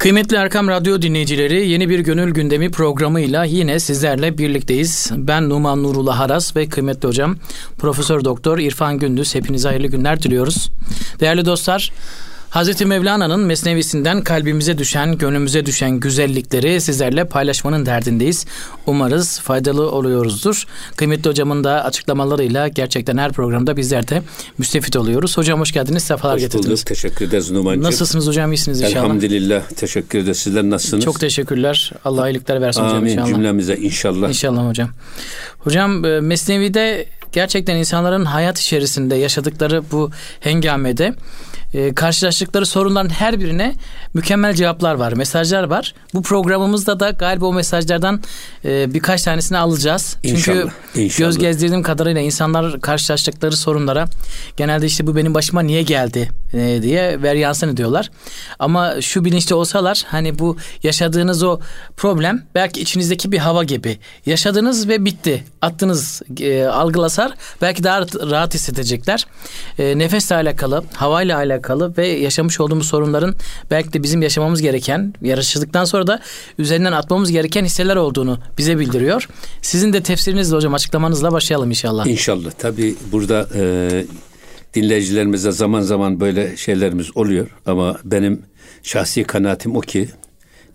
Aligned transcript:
Kıymetli 0.00 0.36
Erkam 0.36 0.68
Radyo 0.68 1.02
dinleyicileri 1.02 1.68
yeni 1.68 1.88
bir 1.88 1.98
gönül 1.98 2.30
gündemi 2.30 2.70
programıyla 2.70 3.44
yine 3.44 3.80
sizlerle 3.80 4.38
birlikteyiz. 4.38 5.10
Ben 5.16 5.48
Numan 5.48 5.82
Nurullah 5.82 6.18
Haras 6.18 6.56
ve 6.56 6.68
kıymetli 6.68 7.08
hocam 7.08 7.36
Profesör 7.78 8.24
Doktor 8.24 8.58
İrfan 8.58 8.98
Gündüz 8.98 9.34
hepinize 9.34 9.68
hayırlı 9.68 9.86
günler 9.86 10.22
diliyoruz. 10.22 10.70
Değerli 11.20 11.44
dostlar 11.44 11.92
Hazreti 12.50 12.86
Mevlana'nın 12.86 13.40
mesnevisinden 13.40 14.22
kalbimize 14.24 14.78
düşen, 14.78 15.18
gönlümüze 15.18 15.66
düşen 15.66 15.90
güzellikleri 16.00 16.80
sizlerle 16.80 17.24
paylaşmanın 17.24 17.86
derdindeyiz. 17.86 18.46
Umarız 18.86 19.40
faydalı 19.40 19.90
oluyoruzdur. 19.90 20.66
Kıymetli 20.96 21.30
hocamın 21.30 21.64
da 21.64 21.84
açıklamalarıyla 21.84 22.68
gerçekten 22.68 23.18
her 23.18 23.32
programda 23.32 23.76
bizler 23.76 24.08
de 24.08 24.22
müstefit 24.58 24.96
oluyoruz. 24.96 25.36
Hocam 25.36 25.60
hoş 25.60 25.72
geldiniz, 25.72 26.02
sefalar 26.02 26.34
hoş 26.34 26.42
getirdiniz. 26.42 26.70
Bulduk, 26.70 26.86
teşekkür 26.86 27.28
ederiz 27.28 27.50
Numan'cığım. 27.50 27.82
Nasılsınız 27.82 28.26
hocam, 28.26 28.52
iyisiniz 28.52 28.80
inşallah? 28.80 29.04
Elhamdülillah, 29.04 29.62
teşekkür 29.68 30.18
ederiz. 30.18 30.38
Sizler 30.38 30.62
nasılsınız? 30.62 31.04
Çok 31.04 31.20
teşekkürler. 31.20 31.92
Allah 32.04 32.30
iyilikler 32.30 32.60
versin 32.62 32.80
Amin, 32.80 32.90
hocam 32.90 33.06
inşallah. 33.06 33.24
Amin 33.24 33.34
cümlemize 33.34 33.76
inşallah. 33.76 34.28
İnşallah 34.28 34.68
hocam. 34.68 34.90
Hocam 35.58 36.04
e, 36.04 36.20
Mesnevi'de 36.20 37.06
gerçekten 37.32 37.76
insanların 37.76 38.24
hayat 38.24 38.60
içerisinde 38.60 39.16
yaşadıkları 39.16 39.82
bu 39.92 40.10
hengamede 40.40 41.14
e, 41.74 41.94
karşılaştıkları 41.94 42.66
sorunların 42.66 43.08
her 43.08 43.40
birine 43.40 43.74
mükemmel 44.14 44.54
cevaplar 44.54 44.94
var, 44.94 45.12
mesajlar 45.12 45.64
var. 45.64 45.94
Bu 46.14 46.22
programımızda 46.22 47.00
da 47.00 47.10
galiba 47.10 47.46
o 47.46 47.52
mesajlardan 47.52 48.22
e, 48.64 48.94
birkaç 48.94 49.22
tanesini 49.22 49.58
alacağız. 49.58 50.16
İnşallah, 50.22 50.56
Çünkü 50.56 51.04
inşallah. 51.04 51.28
göz 51.28 51.38
gezdirdiğim 51.38 51.82
kadarıyla 51.82 52.20
insanlar 52.20 52.80
karşılaştıkları 52.80 53.56
sorunlara 53.56 54.04
genelde 54.56 54.86
işte 54.86 55.06
bu 55.06 55.16
benim 55.16 55.34
başıma 55.34 55.60
niye 55.62 55.82
geldi 55.82 56.28
e, 56.52 56.82
diye 56.82 57.22
veryansın 57.22 57.68
ediyorlar. 57.68 58.10
Ama 58.58 59.00
şu 59.00 59.24
bilinçte 59.24 59.54
olsalar 59.54 60.02
hani 60.06 60.38
bu 60.38 60.56
yaşadığınız 60.82 61.42
o 61.42 61.60
problem 61.96 62.42
belki 62.54 62.80
içinizdeki 62.80 63.32
bir 63.32 63.38
hava 63.38 63.64
gibi. 63.64 63.98
Yaşadınız 64.26 64.88
ve 64.88 65.04
bitti. 65.04 65.44
Attınız 65.62 66.22
e, 66.40 66.64
algılasar 66.64 67.32
belki 67.62 67.84
daha 67.84 68.00
rahat 68.00 68.54
hissedecekler. 68.54 69.26
E, 69.78 69.98
nefesle 69.98 70.34
alakalı, 70.34 70.84
havayla 70.94 71.36
alakalı 71.36 71.59
alakalı 71.60 71.96
ve 71.96 72.06
yaşamış 72.06 72.60
olduğumuz 72.60 72.86
sorunların 72.86 73.34
belki 73.70 73.92
de 73.92 74.02
bizim 74.02 74.22
yaşamamız 74.22 74.62
gereken, 74.62 75.14
yarıştıktan 75.22 75.84
sonra 75.84 76.06
da 76.06 76.20
üzerinden 76.58 76.92
atmamız 76.92 77.30
gereken 77.30 77.64
hisseler 77.64 77.96
olduğunu 77.96 78.38
bize 78.58 78.78
bildiriyor. 78.78 79.28
Sizin 79.62 79.92
de 79.92 80.02
tefsirinizle 80.02 80.56
hocam 80.56 80.74
açıklamanızla 80.74 81.32
başlayalım 81.32 81.70
inşallah. 81.70 82.06
İnşallah. 82.06 82.50
Tabii 82.58 82.94
burada 83.12 83.48
e, 83.54 84.04
dinleyicilerimize 84.74 85.52
zaman 85.52 85.80
zaman 85.80 86.20
böyle 86.20 86.56
şeylerimiz 86.56 87.16
oluyor 87.16 87.46
ama 87.66 87.98
benim 88.04 88.42
şahsi 88.82 89.24
kanaatim 89.24 89.76
o 89.76 89.80
ki 89.80 90.08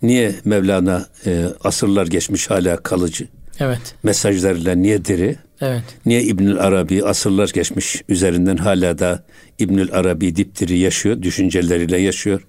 niye 0.02 0.34
Mevlana 0.44 1.06
e, 1.26 1.44
asırlar 1.64 2.06
geçmiş 2.06 2.50
hala 2.50 2.76
kalıcı? 2.76 3.28
Evet. 3.60 3.94
Mesajlarıyla 4.02 4.74
niye 4.74 5.04
diri? 5.04 5.36
Evet. 5.60 5.82
Niye 6.06 6.22
İbnül 6.22 6.58
Arabi 6.58 7.04
asırlar 7.04 7.50
geçmiş 7.54 8.02
üzerinden 8.08 8.56
hala 8.56 8.98
da 8.98 9.24
İbnül 9.58 9.88
Arabi 9.92 10.36
dipdiri 10.36 10.78
yaşıyor, 10.78 11.22
düşünceleriyle 11.22 11.98
yaşıyor, 11.98 12.46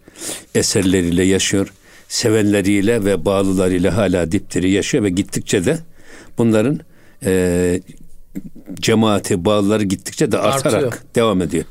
eserleriyle 0.56 1.24
yaşıyor, 1.24 1.74
sevenleriyle 2.08 3.06
ve 3.06 3.26
bağlılarıyla 3.26 3.98
hala 3.98 4.32
dipdiri 4.32 4.72
yaşıyor 4.72 5.04
ve 5.04 5.10
gittikçe 5.10 5.66
de 5.66 5.80
bunların 6.38 6.80
e, 7.26 7.82
cemaati, 8.76 9.46
bağlıları 9.46 9.84
gittikçe 9.84 10.32
de 10.32 10.38
artarak 10.38 10.84
Artıyor. 10.84 10.94
devam 11.16 11.42
ediyor. 11.42 11.66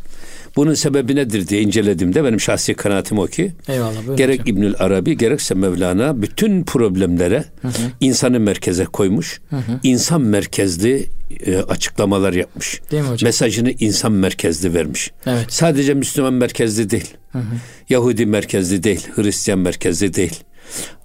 Bunun 0.57 0.75
sebebi 0.75 1.17
nedir 1.17 1.49
diye 1.49 1.63
incelediğimde 1.63 2.25
benim 2.25 2.41
şahsi 2.41 2.75
kanaatim 2.75 3.19
o 3.19 3.27
ki 3.27 3.53
Eyvallah, 3.69 4.17
gerek 4.17 4.41
hocam. 4.41 4.57
İbnül 4.57 4.75
Arabi 4.79 5.17
gerekse 5.17 5.55
Mevlana 5.55 6.23
bütün 6.23 6.65
problemlere 6.65 7.45
hı 7.63 7.69
hı. 7.69 7.73
insanı 8.01 8.41
merkeze 8.41 8.85
koymuş. 8.85 9.41
Hı 9.51 9.57
hı. 9.57 9.81
İnsan 9.83 10.23
merkezli 10.23 11.07
e, 11.47 11.57
açıklamalar 11.57 12.33
yapmış. 12.33 12.81
Değil 12.91 13.03
mi 13.03 13.09
hocam? 13.09 13.27
Mesajını 13.27 13.71
insan 13.71 14.13
merkezli 14.13 14.75
vermiş. 14.75 15.13
Evet. 15.27 15.47
Sadece 15.49 15.95
Müslüman 15.95 16.35
merkezli 16.35 16.91
değil. 16.91 17.15
Hı 17.33 17.39
hı. 17.39 17.45
Yahudi 17.89 18.27
merkezli 18.27 18.83
değil, 18.83 19.07
Hristiyan 19.15 19.59
merkezli 19.59 20.15
değil. 20.15 20.41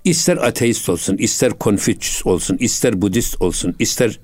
İster 0.04 0.38
ateist 0.38 0.90
olsun, 0.90 1.18
ister 1.18 1.52
Konfüçyüs 1.52 2.26
olsun, 2.26 2.58
ister 2.60 3.02
Budist 3.02 3.42
olsun, 3.42 3.76
ister 3.80 4.20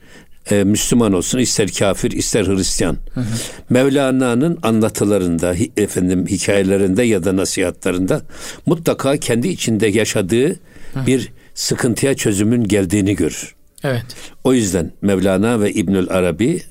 e, 0.51 0.63
Müslüman 0.63 1.13
olsun, 1.13 1.39
ister 1.39 1.71
kafir, 1.71 2.11
ister 2.11 2.45
Hristiyan. 2.45 2.97
Hı 3.13 3.19
hı. 3.19 3.25
Mevlana'nın 3.69 4.59
anlatılarında, 4.63 5.55
efendim 5.77 6.27
hikayelerinde 6.27 7.03
ya 7.03 7.23
da 7.23 7.35
nasihatlarında 7.35 8.21
mutlaka 8.65 9.17
kendi 9.17 9.47
içinde 9.47 9.87
yaşadığı 9.87 10.49
hı. 10.49 11.07
bir 11.07 11.31
sıkıntıya 11.55 12.15
çözümün 12.15 12.63
geldiğini 12.63 13.15
görür. 13.15 13.55
Evet. 13.83 14.05
O 14.43 14.53
yüzden 14.53 14.91
Mevlana 15.01 15.61
ve 15.61 15.71
İbnül 15.71 16.09
Arabi 16.09 16.61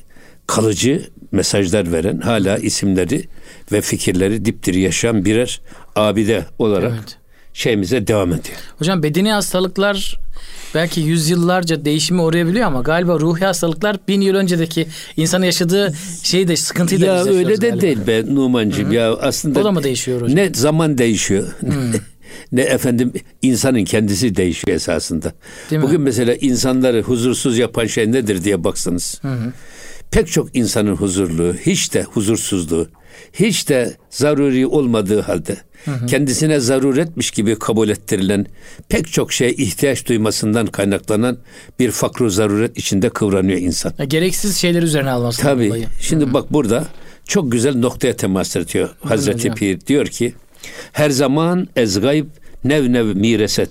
kalıcı 0.46 1.06
mesajlar 1.32 1.92
veren, 1.92 2.18
hala 2.18 2.58
isimleri 2.58 3.24
ve 3.72 3.80
fikirleri 3.80 4.44
dipdiri 4.44 4.80
yaşayan 4.80 5.24
birer 5.24 5.60
abide 5.96 6.44
olarak 6.58 6.92
evet. 6.94 7.18
Şeyimize 7.56 8.06
devam 8.06 8.28
ediyor. 8.32 8.56
Hocam 8.78 9.02
bedeni 9.02 9.32
hastalıklar 9.32 10.20
belki 10.74 11.00
yüzyıllarca 11.00 11.84
değişimi 11.84 12.20
uğrayabiliyor 12.20 12.66
ama 12.66 12.80
galiba 12.80 13.20
ruhi 13.20 13.44
hastalıklar 13.44 13.96
bin 14.08 14.20
yıl 14.20 14.34
öncedeki 14.34 14.86
insanın 15.16 15.44
yaşadığı 15.44 15.92
şeyi 16.22 16.48
de 16.48 16.56
sıkıntıyı 16.56 17.00
da 17.00 17.06
Ya 17.06 17.24
öyle 17.24 17.60
de 17.60 17.68
galiba. 17.68 17.80
değil 17.82 17.98
be 18.06 18.34
Numancığım. 18.34 18.92
Ya 18.92 19.14
aslında 19.16 19.60
o 19.60 19.64
da 19.64 19.72
mı 19.72 19.82
değişiyor 19.82 20.20
hocam? 20.22 20.36
Ne 20.36 20.50
zaman 20.54 20.98
değişiyor. 20.98 21.48
ne 22.52 22.62
efendim 22.62 23.12
insanın 23.42 23.84
kendisi 23.84 24.36
değişiyor 24.36 24.76
esasında. 24.76 25.32
Değil 25.70 25.82
Bugün 25.82 26.00
mi? 26.00 26.04
mesela 26.04 26.34
insanları 26.34 27.02
huzursuz 27.02 27.58
yapan 27.58 27.86
şey 27.86 28.12
nedir 28.12 28.44
diye 28.44 28.64
baksanız. 28.64 29.18
Hı 29.22 29.28
hı. 29.28 29.52
Pek 30.10 30.28
çok 30.28 30.56
insanın 30.56 30.96
huzurluğu, 30.96 31.54
hiç 31.66 31.94
de 31.94 32.02
huzursuzluğu, 32.02 32.88
hiç 33.32 33.68
de 33.68 33.96
zaruri 34.10 34.66
olmadığı 34.66 35.20
halde 35.20 35.56
hı 35.84 35.90
hı. 35.90 36.06
kendisine 36.06 36.60
zaruretmiş 36.60 37.30
gibi 37.30 37.58
kabul 37.58 37.88
ettirilen 37.88 38.46
pek 38.88 39.12
çok 39.12 39.32
şeye 39.32 39.52
ihtiyaç 39.52 40.08
duymasından 40.08 40.66
kaynaklanan 40.66 41.38
bir 41.78 41.90
fakru 41.90 42.30
zaruret 42.30 42.78
içinde 42.78 43.08
kıvranıyor 43.08 43.58
insan. 43.58 43.92
Ya, 43.98 44.04
gereksiz 44.04 44.56
şeyler 44.56 44.82
üzerine 44.82 45.10
alması. 45.10 45.42
Tabii. 45.42 45.68
Dolayı. 45.68 45.86
Şimdi 46.00 46.24
hı 46.24 46.28
hı. 46.28 46.34
bak 46.34 46.52
burada 46.52 46.84
çok 47.24 47.52
güzel 47.52 47.76
noktaya 47.76 48.16
temas 48.16 48.56
ediyor 48.56 48.88
Hazreti 49.00 49.50
Pir. 49.50 49.80
Diyor 49.80 50.06
ki 50.06 50.34
her 50.92 51.10
zaman 51.10 51.68
ez 51.76 52.00
gayb 52.00 52.26
nev 52.64 52.92
nev 52.92 53.16
mireset 53.16 53.70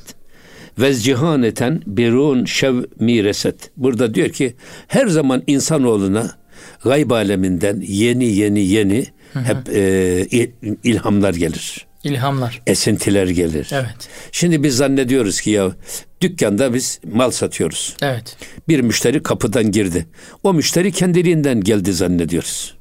ve 0.80 0.94
cihaneten 0.94 1.82
birun 1.88 2.46
şev 2.46 2.76
mireset. 3.00 3.72
Burada 3.78 4.14
diyor 4.16 4.30
ki 4.30 4.56
her 4.88 5.08
zaman 5.08 5.44
insanoğluna 5.48 6.32
gayb 6.84 7.12
aleminden 7.12 7.84
yeni 7.88 8.26
yeni 8.26 8.60
yeni 8.60 8.98
hı 8.98 9.02
hı. 9.02 9.06
Hep 9.44 9.70
e, 9.70 10.50
ilhamlar 10.84 11.34
gelir. 11.34 11.86
İlhamlar. 12.04 12.62
Esintiler 12.68 13.28
gelir. 13.28 13.70
Evet. 13.72 14.10
Şimdi 14.32 14.64
biz 14.64 14.76
zannediyoruz 14.76 15.42
ki 15.42 15.50
ya 15.50 15.72
dükkanda 16.22 16.74
biz 16.74 17.00
mal 17.14 17.32
satıyoruz. 17.32 17.96
Evet. 18.02 18.38
Bir 18.68 18.80
müşteri 18.80 19.24
kapıdan 19.24 19.72
girdi. 19.72 20.06
O 20.44 20.54
müşteri 20.54 20.92
kendiliğinden 20.92 21.62
geldi 21.62 21.94
zannediyoruz. 21.94 22.76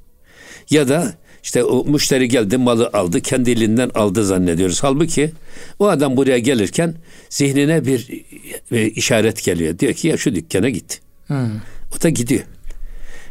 Ya 0.70 0.88
da 0.88 1.14
işte 1.42 1.64
o 1.64 1.84
müşteri 1.84 2.28
geldi 2.28 2.56
malı 2.56 2.90
aldı 2.92 3.20
kendiliğinden 3.20 3.90
aldı 3.94 4.24
zannediyoruz. 4.24 4.82
Halbuki 4.82 5.30
o 5.78 5.88
adam 5.88 6.16
buraya 6.16 6.38
gelirken 6.38 6.94
zihnine 7.30 7.86
bir, 7.86 8.08
bir 8.70 8.96
işaret 8.96 9.44
geliyor. 9.44 9.78
Diyor 9.78 9.92
ki 9.92 10.08
ya 10.08 10.16
şu 10.16 10.34
dükkana 10.34 10.68
git. 10.68 11.00
Hmm. 11.26 11.50
O 11.98 12.02
da 12.02 12.08
gidiyor. 12.08 12.42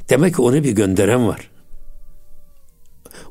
Demek 0.09 0.35
ki 0.35 0.41
onu 0.41 0.63
bir 0.63 0.72
gönderen 0.72 1.28
var. 1.28 1.50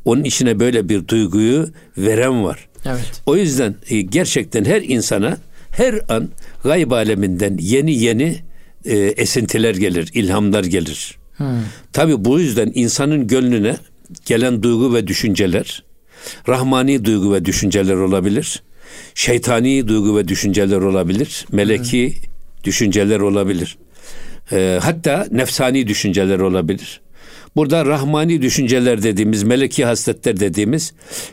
Onun 0.04 0.24
içine 0.24 0.60
böyle 0.60 0.88
bir 0.88 1.08
duyguyu 1.08 1.68
veren 1.98 2.44
var. 2.44 2.68
Evet. 2.86 3.22
O 3.26 3.36
yüzden 3.36 3.74
e, 3.88 4.00
gerçekten 4.00 4.64
her 4.64 4.82
insana 4.82 5.38
her 5.70 6.00
an 6.08 6.28
gayb 6.64 6.90
aleminden 6.90 7.56
yeni 7.60 7.98
yeni 7.98 8.38
e, 8.84 8.96
esintiler 8.96 9.74
gelir, 9.74 10.10
ilhamlar 10.14 10.64
gelir. 10.64 11.18
Hmm. 11.36 11.46
Tabi 11.92 12.24
bu 12.24 12.40
yüzden 12.40 12.72
insanın 12.74 13.26
gönlüne 13.26 13.76
gelen 14.26 14.62
duygu 14.62 14.94
ve 14.94 15.06
düşünceler, 15.06 15.82
rahmani 16.48 17.04
duygu 17.04 17.34
ve 17.34 17.44
düşünceler 17.44 17.94
olabilir. 17.94 18.62
Şeytani 19.14 19.88
duygu 19.88 20.16
ve 20.16 20.28
düşünceler 20.28 20.76
olabilir. 20.76 21.46
Meleki 21.52 22.08
hmm. 22.08 22.22
düşünceler 22.64 23.20
olabilir. 23.20 23.78
E, 24.52 24.78
hatta 24.82 25.26
nefsani 25.30 25.88
düşünceler 25.88 26.38
olabilir. 26.38 27.00
Burada 27.56 27.86
rahmani 27.86 28.42
düşünceler 28.42 29.02
dediğimiz, 29.02 29.42
meleki 29.42 29.84
hasletler 29.84 30.40
dediğimiz 30.40 30.92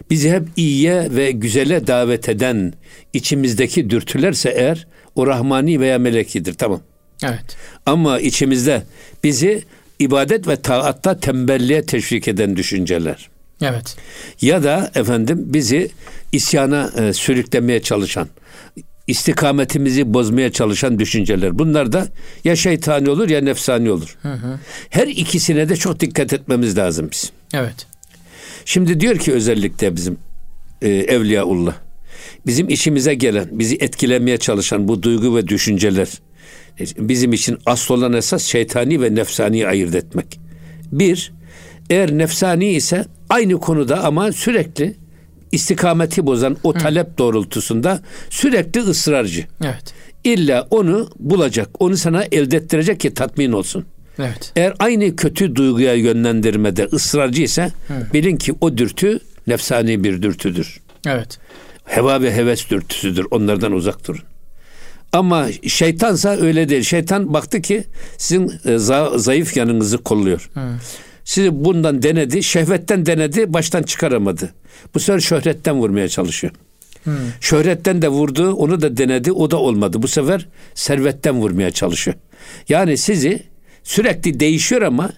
bizi 0.09 0.31
hep 0.31 0.43
iyiye 0.55 1.07
ve 1.15 1.31
güzele 1.31 1.87
davet 1.87 2.29
eden 2.29 2.73
içimizdeki 3.13 3.89
dürtülerse 3.89 4.49
eğer 4.49 4.87
o 5.15 5.27
rahmani 5.27 5.79
veya 5.79 5.99
melekidir. 5.99 6.53
Tamam. 6.53 6.81
Evet. 7.23 7.57
Ama 7.85 8.19
içimizde 8.19 8.83
bizi 9.23 9.63
ibadet 9.99 10.47
ve 10.47 10.55
taatta 10.55 11.19
tembelliğe 11.19 11.85
teşvik 11.85 12.27
eden 12.27 12.55
düşünceler. 12.55 13.29
Evet. 13.61 13.95
Ya 14.41 14.63
da 14.63 14.91
efendim 14.95 15.43
bizi 15.45 15.91
isyana 16.31 16.91
e, 16.97 17.13
sürüklemeye 17.13 17.81
çalışan, 17.81 18.27
istikametimizi 19.09 20.13
bozmaya 20.13 20.51
çalışan 20.51 20.99
düşünceler. 20.99 21.59
Bunlar 21.59 21.91
da 21.91 22.07
ya 22.43 22.55
şeytani 22.55 23.09
olur 23.09 23.29
ya 23.29 23.41
nefsani 23.41 23.91
olur. 23.91 24.17
Hı 24.21 24.33
hı. 24.33 24.59
Her 24.89 25.07
ikisine 25.07 25.69
de 25.69 25.75
çok 25.75 25.99
dikkat 25.99 26.33
etmemiz 26.33 26.77
lazım 26.77 27.09
biz. 27.11 27.31
Evet. 27.53 27.87
Şimdi 28.65 28.99
diyor 28.99 29.17
ki 29.17 29.33
özellikle 29.33 29.95
bizim 29.95 30.17
e, 30.81 30.89
Evliyaullah 30.89 31.73
bizim 32.45 32.69
işimize 32.69 33.13
gelen, 33.13 33.47
bizi 33.51 33.75
etkilemeye 33.75 34.37
çalışan 34.37 34.87
bu 34.87 35.03
duygu 35.03 35.35
ve 35.35 35.47
düşünceler 35.47 36.07
e, 36.79 37.09
bizim 37.09 37.33
için 37.33 37.57
asıl 37.65 37.93
olan 37.93 38.13
esas 38.13 38.43
şeytani 38.43 39.01
ve 39.01 39.15
nefsani 39.15 39.67
ayırt 39.67 39.95
etmek. 39.95 40.39
Bir, 40.91 41.31
eğer 41.89 42.17
nefsani 42.17 42.71
ise 42.71 43.05
aynı 43.29 43.59
konuda 43.59 44.03
ama 44.03 44.31
sürekli 44.31 44.95
istikameti 45.51 46.25
bozan 46.25 46.57
o 46.63 46.73
talep 46.73 47.17
doğrultusunda 47.17 48.01
sürekli 48.29 48.81
ısrarcı. 48.81 49.45
Evet. 49.63 49.93
İlla 50.23 50.67
onu 50.69 51.09
bulacak, 51.19 51.69
onu 51.79 51.97
sana 51.97 52.23
elde 52.31 52.57
ettirecek 52.57 52.99
ki 52.99 53.13
tatmin 53.13 53.51
olsun. 53.51 53.85
Evet. 54.19 54.51
Eğer 54.55 54.73
aynı 54.79 55.15
kötü 55.15 55.55
duyguya 55.55 55.93
yönlendirmede 55.93 56.85
ısrarcı 56.85 57.41
ise 57.41 57.71
bilin 58.13 58.37
ki 58.37 58.53
o 58.61 58.77
dürtü 58.77 59.19
nefsani 59.47 60.03
bir 60.03 60.21
dürtüdür. 60.21 60.79
Evet. 61.07 61.39
Heva 61.83 62.21
ve 62.21 62.35
heves 62.35 62.69
dürtüsüdür. 62.69 63.25
Onlardan 63.31 63.71
uzak 63.71 64.07
durun. 64.07 64.21
Ama 65.11 65.47
şeytansa 65.67 66.29
öyle 66.29 66.69
değil. 66.69 66.83
Şeytan 66.83 67.33
baktı 67.33 67.61
ki 67.61 67.83
sizin 68.17 68.47
e, 68.47 68.69
za- 68.69 69.19
zayıf 69.19 69.57
yanınızı 69.57 69.97
kolluyor. 69.97 70.49
Hı. 70.53 70.59
Sizi 71.29 71.65
bundan 71.65 72.03
denedi, 72.03 72.43
şehvetten 72.43 73.05
denedi, 73.05 73.53
baştan 73.53 73.83
çıkaramadı. 73.83 74.53
Bu 74.93 74.99
sefer 74.99 75.19
şöhretten 75.19 75.75
vurmaya 75.75 76.09
çalışıyor. 76.09 76.53
Hmm. 77.03 77.13
Şöhretten 77.41 78.01
de 78.01 78.07
vurdu, 78.07 78.53
onu 78.53 78.81
da 78.81 78.97
denedi, 78.97 79.31
o 79.31 79.51
da 79.51 79.57
olmadı. 79.57 80.01
Bu 80.01 80.07
sefer 80.07 80.47
servetten 80.73 81.35
vurmaya 81.35 81.71
çalışıyor. 81.71 82.17
Yani 82.69 82.97
sizi 82.97 83.43
sürekli 83.83 84.39
değişiyor 84.39 84.81
ama 84.81 85.11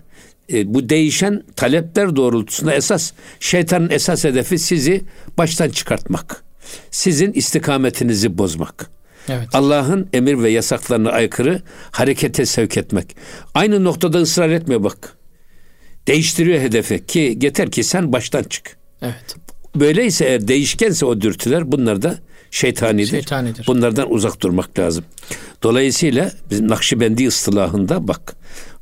e, 0.54 0.74
bu 0.74 0.90
değişen 0.90 1.44
talepler 1.56 2.16
doğrultusunda 2.16 2.74
esas 2.74 3.12
şeytanın 3.40 3.90
esas 3.90 4.24
hedefi 4.24 4.60
sizi 4.60 5.02
baştan 5.38 5.70
çıkartmak. 5.70 6.44
Sizin 6.92 7.34
istikametinizi 7.34 8.38
bozmak. 8.38 8.90
Evet. 9.30 9.48
Allah'ın 9.54 10.10
emir 10.14 10.44
ve 10.44 10.50
yasaklarına 10.50 11.10
aykırı 11.10 11.62
harekete 11.92 12.46
sevk 12.46 12.78
etmek. 12.78 13.16
Aynı 13.54 13.84
noktada 13.84 14.18
ısrar 14.18 14.50
etmiyor 14.50 14.84
bak. 14.84 15.21
Değiştiriyor 16.08 16.60
hedefi 16.60 17.06
ki 17.06 17.38
yeter 17.42 17.72
ki 17.72 17.84
sen 17.84 18.14
baştan 18.14 18.44
çık. 18.44 18.78
Evet. 19.02 19.36
Böyleyse 19.76 20.26
eğer 20.26 20.48
değişkense 20.48 21.06
o 21.06 21.22
dürtüler 21.22 21.72
bunlar 21.72 22.02
da 22.02 22.18
şeytanidir. 22.52 23.08
şeytanidir. 23.12 23.68
Bunlardan 23.68 24.12
uzak 24.12 24.42
durmak 24.42 24.80
lazım. 24.80 25.04
Dolayısıyla 25.64 26.32
bizim 26.50 26.68
Nakşibendi 26.68 27.28
ıstılahında 27.28 28.08
bak 28.08 28.36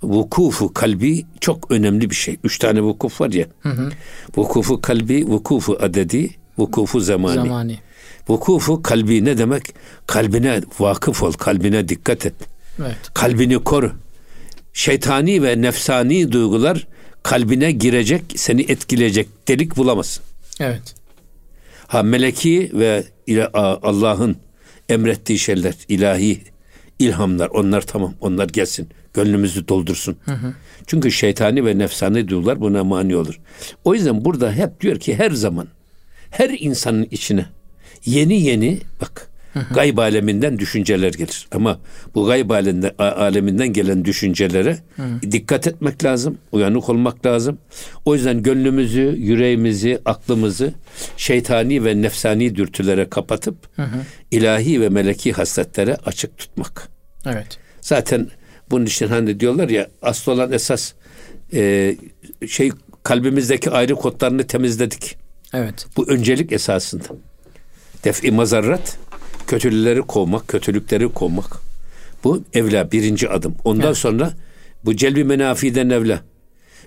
vukufu 0.03 0.73
kalbi 0.73 1.25
çok 1.41 1.71
önemli 1.71 2.09
bir 2.09 2.15
şey. 2.15 2.37
Üç 2.43 2.59
tane 2.59 2.81
vukuf 2.81 3.21
var 3.21 3.31
ya. 3.31 3.45
Hı 3.59 3.69
hı. 3.69 3.89
Vukufu 4.37 4.81
kalbi, 4.81 5.27
vukufu 5.27 5.77
adedi, 5.81 6.29
vukufu 6.57 6.99
zamani. 6.99 7.35
Zamani. 7.35 7.79
Vukufu 8.29 8.81
kalbi 8.81 9.25
ne 9.25 9.37
demek? 9.37 9.63
Kalbine 10.07 10.61
vakıf 10.79 11.23
ol, 11.23 11.31
kalbine 11.31 11.89
dikkat 11.89 12.25
et. 12.25 12.33
Evet. 12.79 12.97
Kalbini 13.13 13.63
koru. 13.63 13.91
Şeytani 14.73 15.43
ve 15.43 15.61
nefsani 15.61 16.31
duygular 16.31 16.87
kalbine 17.23 17.71
girecek, 17.71 18.23
seni 18.35 18.61
etkileyecek 18.61 19.47
delik 19.47 19.77
bulamazsın. 19.77 20.23
Evet. 20.59 20.95
Ha 21.87 22.03
meleki 22.03 22.71
ve 22.73 23.03
Allah'ın 23.53 24.37
emrettiği 24.89 25.39
şeyler, 25.39 25.75
ilahi 25.87 26.41
ilhamlar 26.99 27.47
onlar 27.47 27.81
tamam 27.81 28.13
onlar 28.21 28.47
gelsin. 28.47 28.89
Gönlümüzü 29.13 29.67
doldursun. 29.67 30.17
Hı 30.25 30.31
hı. 30.31 30.53
Çünkü 30.87 31.11
şeytani 31.11 31.65
ve 31.65 31.77
nefsani 31.77 32.27
duygular 32.27 32.61
buna 32.61 32.83
mani 32.83 33.15
olur. 33.15 33.39
O 33.83 33.93
yüzden 33.93 34.25
burada 34.25 34.51
hep 34.53 34.81
diyor 34.81 34.99
ki 34.99 35.15
her 35.15 35.31
zaman 35.31 35.67
her 36.31 36.49
insanın 36.49 37.07
içine 37.11 37.45
yeni 38.05 38.41
yeni 38.41 38.79
bak 39.01 39.29
Gayb 39.71 39.97
aleminden 39.97 40.59
düşünceler 40.59 41.13
gelir. 41.13 41.47
Ama 41.51 41.79
bu 42.15 42.25
gayb 42.25 42.49
aleminden, 42.99 43.73
gelen 43.73 44.05
düşüncelere 44.05 44.77
Hı. 44.95 45.31
dikkat 45.31 45.67
etmek 45.67 46.03
lazım. 46.03 46.37
Uyanık 46.51 46.89
olmak 46.89 47.25
lazım. 47.25 47.57
O 48.05 48.15
yüzden 48.15 48.43
gönlümüzü, 48.43 49.15
yüreğimizi, 49.17 49.99
aklımızı 50.05 50.73
şeytani 51.17 51.85
ve 51.85 52.01
nefsani 52.01 52.55
dürtülere 52.55 53.09
kapatıp 53.09 53.55
hı. 53.75 53.87
ilahi 54.31 54.81
ve 54.81 54.89
meleki 54.89 55.31
hasletlere 55.31 55.95
açık 55.95 56.37
tutmak. 56.37 56.89
Evet. 57.25 57.57
Zaten 57.81 58.27
bunun 58.71 58.85
için 58.85 59.07
hani 59.07 59.39
diyorlar 59.39 59.69
ya 59.69 59.87
asıl 60.01 60.31
olan 60.31 60.51
esas 60.51 60.93
e, 61.53 61.95
şey 62.47 62.71
kalbimizdeki 63.03 63.71
ayrı 63.71 63.95
kodlarını 63.95 64.47
temizledik. 64.47 65.17
Evet. 65.53 65.85
Bu 65.97 66.09
öncelik 66.09 66.51
esasında. 66.51 67.07
Defi 68.03 68.31
mazarrat 68.31 68.97
kötülükleri 69.49 70.01
kovmak, 70.01 70.47
kötülükleri 70.47 71.09
kovmak. 71.09 71.57
Bu 72.23 72.43
evla 72.53 72.91
birinci 72.91 73.29
adım. 73.29 73.55
Ondan 73.63 73.87
evet. 73.87 73.97
sonra 73.97 74.33
bu 74.85 74.95
celbi 74.95 75.23
menafiden 75.23 75.89
evla. 75.89 76.21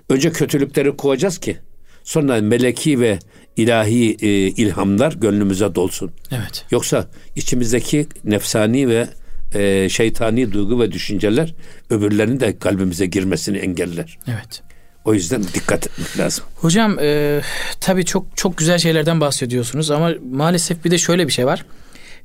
Önce 0.09 0.31
kötülükleri 0.31 0.97
kovacağız 0.97 1.37
ki 1.37 1.57
sonra 2.03 2.41
meleki 2.41 2.99
ve 2.99 3.19
ilahi 3.57 4.17
e, 4.21 4.27
ilhamlar 4.47 5.13
gönlümüze 5.13 5.75
dolsun. 5.75 6.11
Evet. 6.31 6.65
Yoksa 6.71 7.07
içimizdeki 7.35 8.07
nefsani 8.23 8.89
ve 8.89 9.07
e, 9.53 9.89
şeytani 9.89 10.51
duygu 10.51 10.79
ve 10.79 10.91
düşünceler 10.91 11.55
öbürlerinin 11.89 12.39
de 12.39 12.59
kalbimize 12.59 13.05
girmesini 13.05 13.57
engeller. 13.57 14.19
Evet. 14.27 14.61
O 15.05 15.13
yüzden 15.13 15.43
dikkat 15.43 15.87
etmek 15.87 16.17
lazım. 16.17 16.45
Hocam 16.55 16.99
e, 16.99 17.41
tabii 17.81 18.05
çok 18.05 18.37
çok 18.37 18.57
güzel 18.57 18.77
şeylerden 18.77 19.21
bahsediyorsunuz 19.21 19.91
ama 19.91 20.11
maalesef 20.31 20.85
bir 20.85 20.91
de 20.91 20.97
şöyle 20.97 21.27
bir 21.27 21.33
şey 21.33 21.45
var 21.45 21.65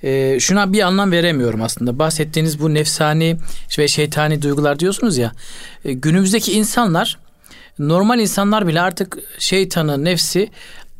e, 0.03 0.41
şuna 0.41 0.73
bir 0.73 0.81
anlam 0.81 1.13
veremiyorum 1.13 1.63
aslında. 1.63 1.99
Bahsettiğiniz 1.99 2.61
bu 2.61 2.75
nefsani 2.75 3.37
ve 3.79 3.89
şeytani 3.89 4.43
duygular 4.43 4.79
diyorsunuz 4.79 5.19
ya. 5.19 5.33
E, 5.85 5.93
günümüzdeki 5.93 6.53
insanlar 6.53 7.19
normal 7.79 8.19
insanlar 8.19 8.69
bile 8.69 8.81
artık 8.81 9.19
şeytanı, 9.39 10.05
nefsi 10.05 10.51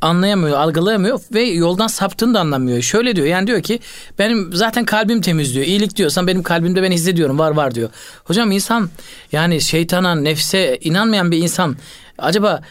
anlayamıyor, 0.01 0.57
algılayamıyor 0.57 1.19
ve 1.33 1.41
yoldan 1.41 1.87
saptığını 1.87 2.33
da 2.33 2.39
anlamıyor. 2.39 2.81
Şöyle 2.81 3.15
diyor 3.15 3.27
yani 3.27 3.47
diyor 3.47 3.61
ki 3.61 3.79
benim 4.19 4.53
zaten 4.53 4.85
kalbim 4.85 5.21
temiz 5.21 5.53
diyor. 5.53 5.65
İyilik 5.65 5.95
diyorsan 5.95 6.27
benim 6.27 6.43
kalbimde 6.43 6.83
ben 6.83 6.91
hissediyorum 6.91 7.39
var 7.39 7.51
var 7.51 7.75
diyor. 7.75 7.89
Hocam 8.23 8.51
insan 8.51 8.89
yani 9.31 9.61
şeytana, 9.61 10.15
nefse 10.15 10.77
inanmayan 10.81 11.31
bir 11.31 11.37
insan 11.37 11.77
acaba 12.17 12.61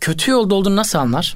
kötü 0.00 0.30
yolda 0.30 0.54
olduğunu 0.54 0.76
nasıl 0.76 0.98
anlar? 0.98 1.34